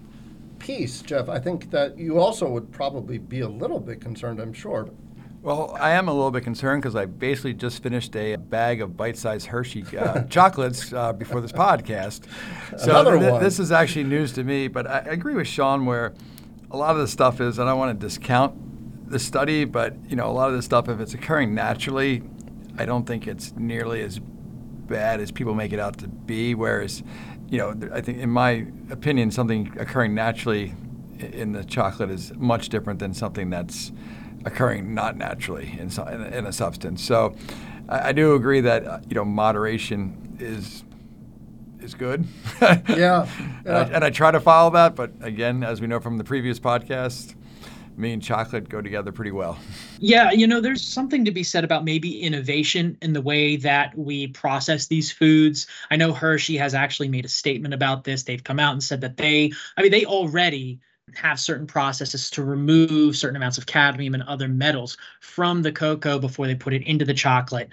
piece, 0.59 1.01
Jeff, 1.01 1.29
I 1.29 1.39
think 1.39 1.71
that 1.71 1.97
you 1.97 2.19
also 2.19 2.49
would 2.49 2.71
probably 2.71 3.17
be 3.19 3.39
a 3.39 3.49
little 3.49 3.79
bit 3.79 4.01
concerned, 4.01 4.39
I'm 4.39 4.53
sure. 4.53 4.89
Well, 5.45 5.77
I 5.79 5.91
am 5.91 6.07
a 6.07 6.11
little 6.11 6.31
bit 6.31 6.43
concerned 6.43 6.81
because 6.81 6.95
I 6.95 7.05
basically 7.05 7.53
just 7.53 7.83
finished 7.83 8.15
a 8.15 8.35
bag 8.35 8.81
of 8.81 8.97
bite-sized 8.97 9.45
Hershey 9.45 9.85
uh, 9.95 10.23
chocolates 10.29 10.91
uh, 10.91 11.13
before 11.13 11.39
this 11.39 11.51
podcast. 11.51 12.25
So 12.79 12.89
Another 12.89 13.19
th- 13.19 13.31
one. 13.31 13.43
this 13.43 13.59
is 13.59 13.71
actually 13.71 14.05
news 14.05 14.33
to 14.33 14.43
me. 14.43 14.67
But 14.67 14.87
I, 14.87 14.97
agree 15.01 15.35
with 15.35 15.45
Sean 15.45 15.85
where 15.85 16.15
a 16.71 16.77
lot 16.77 16.95
of 16.95 16.97
the 16.97 17.07
stuff 17.07 17.41
is, 17.41 17.59
and 17.59 17.69
I 17.69 17.73
want 17.73 17.99
to 17.99 18.07
discount 18.07 19.11
the 19.11 19.19
study, 19.19 19.65
but 19.65 19.93
you 20.09 20.15
know, 20.15 20.25
a 20.25 20.33
lot 20.33 20.49
of 20.49 20.55
this 20.55 20.65
stuff, 20.65 20.89
if 20.89 20.99
it's 20.99 21.13
occurring 21.13 21.53
naturally, 21.53 22.23
I 22.79 22.85
don't 22.85 23.05
think 23.05 23.27
it's 23.27 23.53
nearly 23.55 24.01
as 24.01 24.17
bad 24.17 25.19
as 25.19 25.31
people 25.31 25.53
make 25.53 25.73
it 25.73 25.79
out 25.79 25.99
to 25.99 26.07
be. 26.07 26.55
Whereas, 26.55 27.03
you 27.49 27.59
know, 27.59 27.75
I 27.93 28.01
think, 28.01 28.17
in 28.17 28.31
my 28.31 28.65
opinion, 28.89 29.29
something 29.29 29.71
occurring 29.77 30.15
naturally 30.15 30.73
in 31.19 31.51
the 31.51 31.63
chocolate 31.63 32.09
is 32.09 32.33
much 32.33 32.69
different 32.69 32.97
than 32.97 33.13
something 33.13 33.51
that's 33.51 33.91
occurring 34.45 34.93
not 34.93 35.17
naturally 35.17 35.77
in, 35.79 35.89
in 36.33 36.45
a 36.45 36.53
substance. 36.53 37.03
So 37.03 37.35
I, 37.89 38.09
I 38.09 38.11
do 38.11 38.35
agree 38.35 38.61
that 38.61 38.85
uh, 38.85 38.99
you 39.07 39.15
know 39.15 39.25
moderation 39.25 40.37
is 40.39 40.83
is 41.81 41.93
good. 41.93 42.25
yeah, 42.61 42.81
yeah. 42.89 43.27
And, 43.65 43.75
I, 43.75 43.83
and 43.95 44.03
I 44.03 44.09
try 44.11 44.31
to 44.31 44.39
follow 44.39 44.69
that, 44.71 44.95
but 44.95 45.11
again, 45.21 45.63
as 45.63 45.81
we 45.81 45.87
know 45.87 45.99
from 45.99 46.17
the 46.17 46.23
previous 46.23 46.59
podcast, 46.59 47.35
me 47.97 48.13
and 48.13 48.21
chocolate 48.21 48.69
go 48.69 48.81
together 48.81 49.11
pretty 49.11 49.31
well. 49.31 49.57
Yeah, 49.99 50.31
you 50.31 50.45
know, 50.45 50.61
there's 50.61 50.83
something 50.83 51.25
to 51.25 51.31
be 51.31 51.43
said 51.43 51.63
about 51.63 51.83
maybe 51.83 52.21
innovation 52.21 52.97
in 53.01 53.13
the 53.13 53.21
way 53.21 53.55
that 53.57 53.97
we 53.97 54.27
process 54.27 54.87
these 54.87 55.11
foods. 55.11 55.67
I 55.89 55.95
know 55.95 56.13
Hershey 56.13 56.57
has 56.57 56.73
actually 56.73 57.07
made 57.07 57.25
a 57.25 57.29
statement 57.29 57.73
about 57.73 58.03
this. 58.03 58.23
They've 58.23 58.43
come 58.43 58.59
out 58.59 58.73
and 58.73 58.83
said 58.83 59.01
that 59.01 59.17
they, 59.17 59.51
I 59.77 59.81
mean, 59.81 59.91
they 59.91 60.05
already 60.05 60.79
have 61.13 61.39
certain 61.39 61.67
processes 61.67 62.29
to 62.31 62.43
remove 62.43 63.15
certain 63.15 63.35
amounts 63.35 63.57
of 63.57 63.65
cadmium 63.65 64.13
and 64.13 64.23
other 64.23 64.47
metals 64.47 64.97
from 65.21 65.61
the 65.61 65.71
cocoa 65.71 66.19
before 66.19 66.47
they 66.47 66.55
put 66.55 66.73
it 66.73 66.81
into 66.83 67.05
the 67.05 67.13
chocolate. 67.13 67.69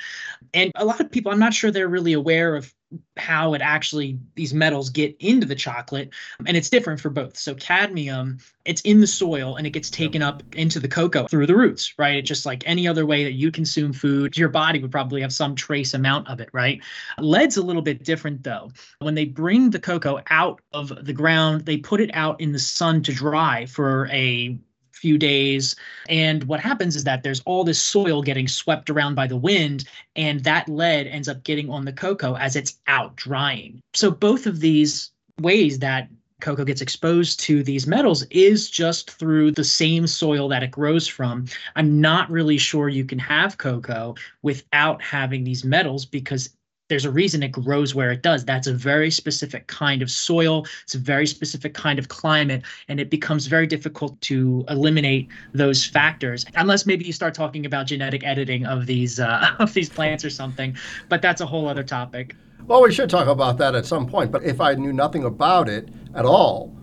And 0.54 0.70
a 0.76 0.84
lot 0.84 1.00
of 1.00 1.10
people, 1.10 1.32
I'm 1.32 1.38
not 1.38 1.54
sure 1.54 1.70
they're 1.70 1.88
really 1.88 2.12
aware 2.12 2.54
of 2.54 2.72
how 3.16 3.54
it 3.54 3.62
actually 3.62 4.18
these 4.34 4.54
metals 4.54 4.90
get 4.90 5.16
into 5.20 5.46
the 5.46 5.54
chocolate 5.54 6.10
and 6.46 6.56
it's 6.56 6.70
different 6.70 7.00
for 7.00 7.10
both. 7.10 7.36
So 7.36 7.54
cadmium 7.54 8.38
it's 8.64 8.80
in 8.82 9.00
the 9.00 9.06
soil 9.06 9.56
and 9.56 9.66
it 9.66 9.70
gets 9.70 9.90
taken 9.90 10.22
up 10.22 10.42
into 10.54 10.78
the 10.78 10.88
cocoa 10.88 11.26
through 11.26 11.46
the 11.46 11.56
roots 11.56 11.94
right? 11.98 12.16
It's 12.16 12.28
just 12.28 12.46
like 12.46 12.62
any 12.66 12.86
other 12.86 13.06
way 13.06 13.24
that 13.24 13.32
you 13.32 13.50
consume 13.50 13.92
food 13.92 14.36
your 14.36 14.48
body 14.48 14.80
would 14.80 14.92
probably 14.92 15.20
have 15.22 15.32
some 15.32 15.54
trace 15.54 15.94
amount 15.94 16.28
of 16.28 16.40
it 16.40 16.48
right? 16.52 16.80
Lead's 17.18 17.56
a 17.56 17.62
little 17.62 17.82
bit 17.82 18.04
different 18.04 18.42
though. 18.42 18.70
When 19.00 19.14
they 19.14 19.24
bring 19.24 19.70
the 19.70 19.80
cocoa 19.80 20.20
out 20.30 20.60
of 20.72 21.04
the 21.04 21.12
ground 21.12 21.66
they 21.66 21.76
put 21.76 22.00
it 22.00 22.10
out 22.14 22.40
in 22.40 22.52
the 22.52 22.58
sun 22.58 23.02
to 23.04 23.12
dry 23.12 23.66
for 23.66 24.08
a 24.12 24.58
few 25.02 25.18
days. 25.18 25.74
And 26.08 26.44
what 26.44 26.60
happens 26.60 26.94
is 26.94 27.02
that 27.04 27.24
there's 27.24 27.42
all 27.44 27.64
this 27.64 27.82
soil 27.82 28.22
getting 28.22 28.46
swept 28.46 28.88
around 28.88 29.16
by 29.16 29.26
the 29.26 29.36
wind, 29.36 29.84
and 30.14 30.44
that 30.44 30.68
lead 30.68 31.08
ends 31.08 31.28
up 31.28 31.42
getting 31.42 31.68
on 31.68 31.84
the 31.84 31.92
cocoa 31.92 32.36
as 32.36 32.54
it's 32.54 32.78
out 32.86 33.16
drying. 33.16 33.82
So 33.94 34.12
both 34.12 34.46
of 34.46 34.60
these 34.60 35.10
ways 35.40 35.80
that 35.80 36.08
cocoa 36.40 36.64
gets 36.64 36.80
exposed 36.80 37.40
to 37.40 37.64
these 37.64 37.86
metals 37.86 38.24
is 38.30 38.70
just 38.70 39.10
through 39.10 39.50
the 39.52 39.64
same 39.64 40.06
soil 40.06 40.48
that 40.48 40.62
it 40.62 40.70
grows 40.70 41.08
from. 41.08 41.46
I'm 41.74 42.00
not 42.00 42.30
really 42.30 42.58
sure 42.58 42.88
you 42.88 43.04
can 43.04 43.18
have 43.18 43.58
cocoa 43.58 44.14
without 44.42 45.02
having 45.02 45.42
these 45.42 45.64
metals 45.64 46.06
because 46.06 46.50
there's 46.92 47.06
a 47.06 47.10
reason 47.10 47.42
it 47.42 47.52
grows 47.52 47.94
where 47.94 48.12
it 48.12 48.20
does. 48.20 48.44
That's 48.44 48.66
a 48.66 48.74
very 48.74 49.10
specific 49.10 49.66
kind 49.66 50.02
of 50.02 50.10
soil. 50.10 50.66
It's 50.82 50.94
a 50.94 50.98
very 50.98 51.26
specific 51.26 51.72
kind 51.72 51.98
of 51.98 52.08
climate, 52.08 52.64
and 52.88 53.00
it 53.00 53.08
becomes 53.08 53.46
very 53.46 53.66
difficult 53.66 54.20
to 54.20 54.62
eliminate 54.68 55.28
those 55.54 55.86
factors 55.86 56.44
unless 56.54 56.84
maybe 56.84 57.06
you 57.06 57.14
start 57.14 57.32
talking 57.32 57.64
about 57.64 57.86
genetic 57.86 58.26
editing 58.26 58.66
of 58.66 58.84
these 58.84 59.18
uh, 59.18 59.54
of 59.58 59.72
these 59.72 59.88
plants 59.88 60.22
or 60.22 60.28
something. 60.28 60.76
But 61.08 61.22
that's 61.22 61.40
a 61.40 61.46
whole 61.46 61.66
other 61.66 61.82
topic. 61.82 62.36
Well, 62.66 62.82
we 62.82 62.92
should 62.92 63.08
talk 63.08 63.26
about 63.26 63.56
that 63.56 63.74
at 63.74 63.86
some 63.86 64.06
point. 64.06 64.30
But 64.30 64.44
if 64.44 64.60
I 64.60 64.74
knew 64.74 64.92
nothing 64.92 65.24
about 65.24 65.70
it 65.70 65.88
at 66.14 66.26
all, 66.26 66.76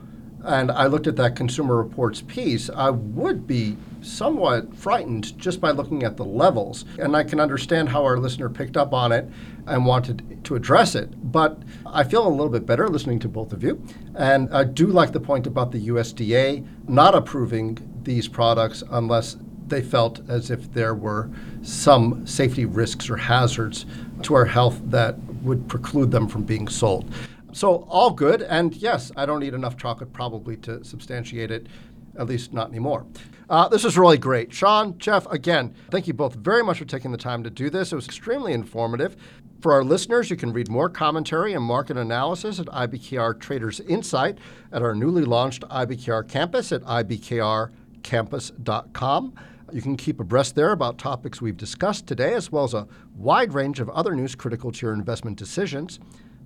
and 0.44 0.72
I 0.72 0.88
looked 0.88 1.08
at 1.08 1.16
that 1.18 1.36
Consumer 1.36 1.76
Reports 1.76 2.22
piece, 2.22 2.70
I 2.70 2.90
would 2.90 3.46
be 3.46 3.78
somewhat 4.02 4.76
frightened 4.76 5.38
just 5.38 5.60
by 5.60 5.72
looking 5.72 6.04
at 6.04 6.18
the 6.18 6.26
levels. 6.26 6.86
And 6.98 7.16
I 7.16 7.24
can 7.24 7.40
understand 7.40 7.90
how 7.90 8.04
our 8.04 8.18
listener 8.18 8.50
picked 8.50 8.78
up 8.78 8.94
on 8.94 9.12
it 9.12 9.30
and 9.68 9.86
wanted 9.86 10.44
to 10.46 10.56
address 10.56 10.96
it. 10.96 11.32
But 11.32 11.62
I 11.86 12.04
feel 12.04 12.26
a 12.26 12.30
little 12.30 12.50
bit 12.50 12.66
better 12.66 12.88
listening 12.88 13.20
to 13.20 13.28
both 13.28 13.52
of 13.52 13.64
you. 13.64 13.84
And 14.16 14.54
I 14.54 14.64
do 14.64 14.88
like 14.88 15.12
the 15.12 15.20
point 15.20 15.48
about 15.48 15.72
the 15.72 15.88
USDA 15.90 16.66
not 16.88 17.16
approving 17.16 17.78
these 18.04 18.28
products 18.28 18.84
unless 18.90 19.38
they 19.68 19.82
felt 19.82 20.28
as 20.30 20.50
if 20.50 20.72
there 20.74 20.96
were 20.96 21.30
some 21.62 22.26
safety 22.26 22.66
risks 22.66 23.10
or 23.10 23.18
hazards 23.18 23.86
to 24.24 24.34
our 24.34 24.46
health 24.46 24.82
that 24.86 25.18
would 25.44 25.68
preclude 25.68 26.12
them 26.12 26.28
from 26.28 26.44
being 26.44 26.68
sold. 26.68 27.14
So, 27.52 27.88
all 27.90 28.12
good. 28.12 28.42
And 28.42 28.76
yes, 28.76 29.12
I 29.16 29.26
don't 29.26 29.44
eat 29.44 29.54
enough 29.54 29.78
chocolate 29.78 30.14
probably 30.14 30.58
to 30.58 30.84
substantiate 30.84 31.52
it, 31.52 31.68
at 32.18 32.28
least 32.28 32.54
not 32.54 32.70
anymore. 32.70 33.06
Uh, 33.50 33.68
this 33.68 33.84
is 33.84 33.98
really 33.98 34.18
great. 34.18 34.54
Sean, 34.54 34.98
Jeff, 35.00 35.26
again, 35.28 35.74
thank 35.90 36.08
you 36.08 36.14
both 36.14 36.36
very 36.36 36.64
much 36.64 36.78
for 36.78 36.86
taking 36.86 37.12
the 37.12 37.18
time 37.18 37.44
to 37.44 37.50
do 37.50 37.70
this. 37.70 37.92
It 37.92 37.96
was 37.96 38.06
extremely 38.06 38.54
informative. 38.54 39.18
For 39.62 39.74
our 39.74 39.84
listeners, 39.84 40.30
you 40.30 40.38
can 40.38 40.54
read 40.54 40.70
more 40.70 40.88
commentary 40.88 41.54
and 41.54 41.64
market 41.64 41.98
analysis 41.98 42.60
at 42.60 42.68
IBKR 42.68 43.40
Traders 43.40 43.82
Insight 43.82 44.38
at 44.72 44.82
our 44.82 44.96
newly 44.96 45.26
launched 45.26 45.64
IBKR 45.64 46.30
campus 46.30 46.72
at 46.72 46.82
ibkrcampus.com. 46.84 49.34
You 49.72 49.82
can 49.82 49.98
keep 49.98 50.20
abreast 50.20 50.56
there 50.56 50.72
about 50.72 50.98
topics 50.98 51.42
we've 51.42 51.58
discussed 51.58 52.08
today, 52.08 52.34
as 52.34 52.52
well 52.52 52.64
as 52.64 52.74
a 52.74 52.88
wide 53.16 53.54
range 53.54 53.80
of 53.80 53.90
other 53.90 54.16
news 54.16 54.34
critical 54.34 54.72
to 54.72 54.86
your 54.86 54.94
investment 54.94 55.38
decisions. 55.38 56.00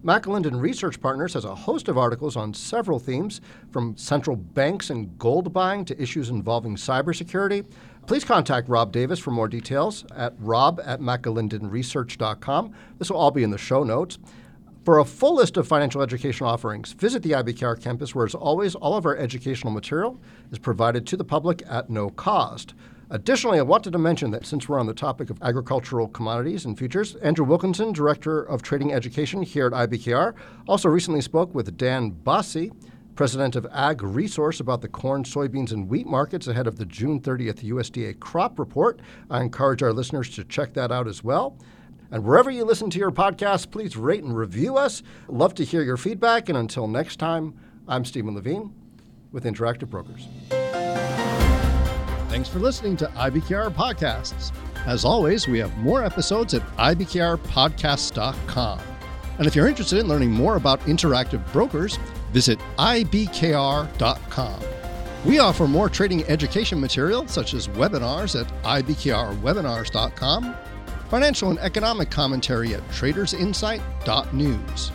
McAlinden 0.03 0.59
Research 0.59 0.99
Partners 0.99 1.33
has 1.33 1.45
a 1.45 1.55
host 1.55 1.87
of 1.87 1.97
articles 1.97 2.35
on 2.35 2.53
several 2.53 2.99
themes, 2.99 3.39
from 3.71 3.95
central 3.95 4.35
banks 4.35 4.89
and 4.89 5.17
gold 5.17 5.53
buying 5.53 5.85
to 5.85 6.01
issues 6.01 6.29
involving 6.29 6.75
cybersecurity. 6.75 7.65
Please 8.05 8.25
contact 8.25 8.67
Rob 8.67 8.91
Davis 8.91 9.17
for 9.17 9.31
more 9.31 9.47
details 9.47 10.03
at 10.13 10.33
rob 10.39 10.81
at 10.83 10.99
McAlindenResearch.com. 10.99 12.73
This 12.99 13.09
will 13.09 13.17
all 13.17 13.31
be 13.31 13.43
in 13.43 13.49
the 13.49 13.57
show 13.57 13.85
notes. 13.85 14.19
For 14.83 14.99
a 14.99 15.05
full 15.05 15.35
list 15.35 15.55
of 15.55 15.69
financial 15.69 16.01
education 16.01 16.45
offerings, 16.45 16.91
visit 16.91 17.23
the 17.23 17.31
IBKR 17.31 17.81
campus, 17.81 18.13
where, 18.13 18.25
as 18.25 18.35
always, 18.35 18.75
all 18.75 18.97
of 18.97 19.05
our 19.05 19.15
educational 19.15 19.71
material 19.71 20.19
is 20.51 20.59
provided 20.59 21.07
to 21.07 21.15
the 21.15 21.23
public 21.23 21.63
at 21.69 21.89
no 21.89 22.09
cost. 22.09 22.73
Additionally, 23.13 23.59
I 23.59 23.61
wanted 23.61 23.93
to 23.93 23.99
mention 23.99 24.31
that 24.31 24.43
since 24.43 24.67
we're 24.67 24.79
on 24.79 24.87
the 24.87 24.93
topic 24.93 25.29
of 25.29 25.37
agricultural 25.43 26.07
commodities 26.07 26.65
and 26.65 26.75
futures, 26.75 27.13
Andrew 27.17 27.45
Wilkinson, 27.45 27.93
Director 27.93 28.41
of 28.41 28.63
Trading 28.63 28.91
Education 28.91 29.43
here 29.43 29.67
at 29.67 29.87
IBKR, 29.87 30.33
also 30.67 30.89
recently 30.89 31.21
spoke 31.21 31.53
with 31.53 31.77
Dan 31.77 32.09
Basse, 32.09 32.71
President 33.15 33.55
of 33.55 33.65
AgResource, 33.65 34.59
about 34.59 34.81
the 34.81 34.87
corn, 34.87 35.23
soybeans, 35.23 35.71
and 35.71 35.87
wheat 35.87 36.07
markets 36.07 36.47
ahead 36.47 36.65
of 36.65 36.77
the 36.77 36.87
June 36.87 37.21
30th 37.21 37.63
USDA 37.63 38.19
crop 38.19 38.57
report. 38.57 38.99
I 39.29 39.41
encourage 39.41 39.83
our 39.83 39.93
listeners 39.93 40.31
to 40.31 40.43
check 40.43 40.73
that 40.73 40.91
out 40.91 41.07
as 41.07 41.23
well. 41.23 41.55
And 42.09 42.23
wherever 42.23 42.49
you 42.49 42.65
listen 42.65 42.89
to 42.89 42.97
your 42.97 43.11
podcast, 43.11 43.69
please 43.69 43.95
rate 43.95 44.23
and 44.23 44.35
review 44.35 44.75
us. 44.75 45.03
Love 45.27 45.53
to 45.55 45.63
hear 45.63 45.83
your 45.83 45.97
feedback. 45.97 46.49
And 46.49 46.57
until 46.57 46.87
next 46.87 47.17
time, 47.17 47.53
I'm 47.87 48.05
Steven 48.05 48.33
Levine 48.33 48.73
with 49.31 49.43
Interactive 49.43 49.91
Brokers. 49.91 50.27
Thanks 52.33 52.49
for 52.49 52.57
listening 52.57 52.97
to 52.97 53.05
IBKR 53.09 53.71
Podcasts. 53.75 54.51
As 54.87 55.05
always, 55.05 55.47
we 55.47 55.59
have 55.59 55.77
more 55.77 56.03
episodes 56.03 56.55
at 56.55 56.63
ibkrpodcasts.com. 56.77 58.79
And 59.37 59.45
if 59.45 59.55
you're 59.55 59.67
interested 59.67 59.99
in 59.99 60.07
learning 60.07 60.31
more 60.31 60.55
about 60.55 60.79
interactive 60.87 61.45
brokers, 61.53 61.99
visit 62.31 62.57
ibkr.com. 62.79 64.59
We 65.25 65.37
offer 65.37 65.67
more 65.67 65.89
trading 65.89 66.23
education 66.23 66.81
material, 66.81 67.27
such 67.27 67.53
as 67.53 67.67
webinars 67.67 68.41
at 68.41 68.47
ibkrwebinars.com, 68.63 70.55
financial 71.11 71.51
and 71.51 71.59
economic 71.59 72.09
commentary 72.09 72.73
at 72.73 72.81
tradersinsight.news, 72.89 74.91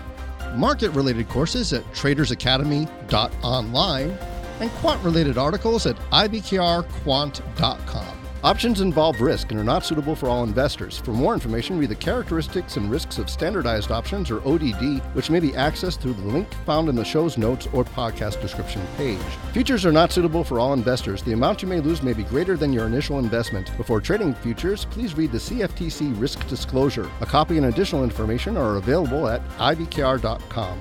market 0.56 0.90
related 0.90 1.28
courses 1.28 1.72
at 1.72 1.84
tradersacademy.online, 1.92 4.18
and 4.60 4.70
quant 4.72 5.02
related 5.02 5.38
articles 5.38 5.86
at 5.86 5.96
ibkrquant.com. 6.10 8.18
Options 8.44 8.80
involve 8.80 9.20
risk 9.20 9.50
and 9.50 9.58
are 9.58 9.64
not 9.64 9.84
suitable 9.84 10.14
for 10.14 10.28
all 10.28 10.44
investors. 10.44 10.98
For 10.98 11.10
more 11.10 11.34
information, 11.34 11.76
read 11.76 11.88
the 11.88 11.96
characteristics 11.96 12.76
and 12.76 12.88
risks 12.88 13.18
of 13.18 13.28
standardized 13.28 13.90
options 13.90 14.30
or 14.30 14.40
ODD, 14.46 15.02
which 15.14 15.28
may 15.28 15.40
be 15.40 15.50
accessed 15.50 15.98
through 15.98 16.12
the 16.12 16.22
link 16.22 16.46
found 16.64 16.88
in 16.88 16.94
the 16.94 17.04
show's 17.04 17.36
notes 17.36 17.66
or 17.72 17.84
podcast 17.84 18.40
description 18.40 18.80
page. 18.96 19.18
Futures 19.52 19.84
are 19.84 19.90
not 19.90 20.12
suitable 20.12 20.44
for 20.44 20.60
all 20.60 20.72
investors. 20.72 21.20
The 21.22 21.32
amount 21.32 21.62
you 21.62 21.68
may 21.68 21.80
lose 21.80 22.00
may 22.00 22.12
be 22.12 22.22
greater 22.22 22.56
than 22.56 22.72
your 22.72 22.86
initial 22.86 23.18
investment. 23.18 23.76
Before 23.76 24.00
trading 24.00 24.34
futures, 24.34 24.84
please 24.84 25.16
read 25.16 25.32
the 25.32 25.38
CFTC 25.38 26.18
risk 26.20 26.46
disclosure. 26.46 27.10
A 27.20 27.26
copy 27.26 27.56
and 27.56 27.66
additional 27.66 28.04
information 28.04 28.56
are 28.56 28.76
available 28.76 29.26
at 29.26 29.46
ibkr.com. 29.58 30.80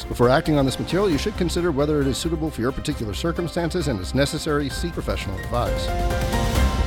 Before 0.00 0.28
acting 0.28 0.58
on 0.58 0.64
this 0.64 0.78
material, 0.78 1.10
you 1.10 1.18
should 1.18 1.36
consider 1.36 1.70
whether 1.70 2.00
it 2.00 2.06
is 2.06 2.16
suitable 2.16 2.50
for 2.50 2.60
your 2.60 2.72
particular 2.72 3.12
circumstances 3.12 3.88
and, 3.88 4.00
as 4.00 4.14
necessary, 4.14 4.70
seek 4.70 4.92
professional 4.92 5.38
advice. 5.38 6.81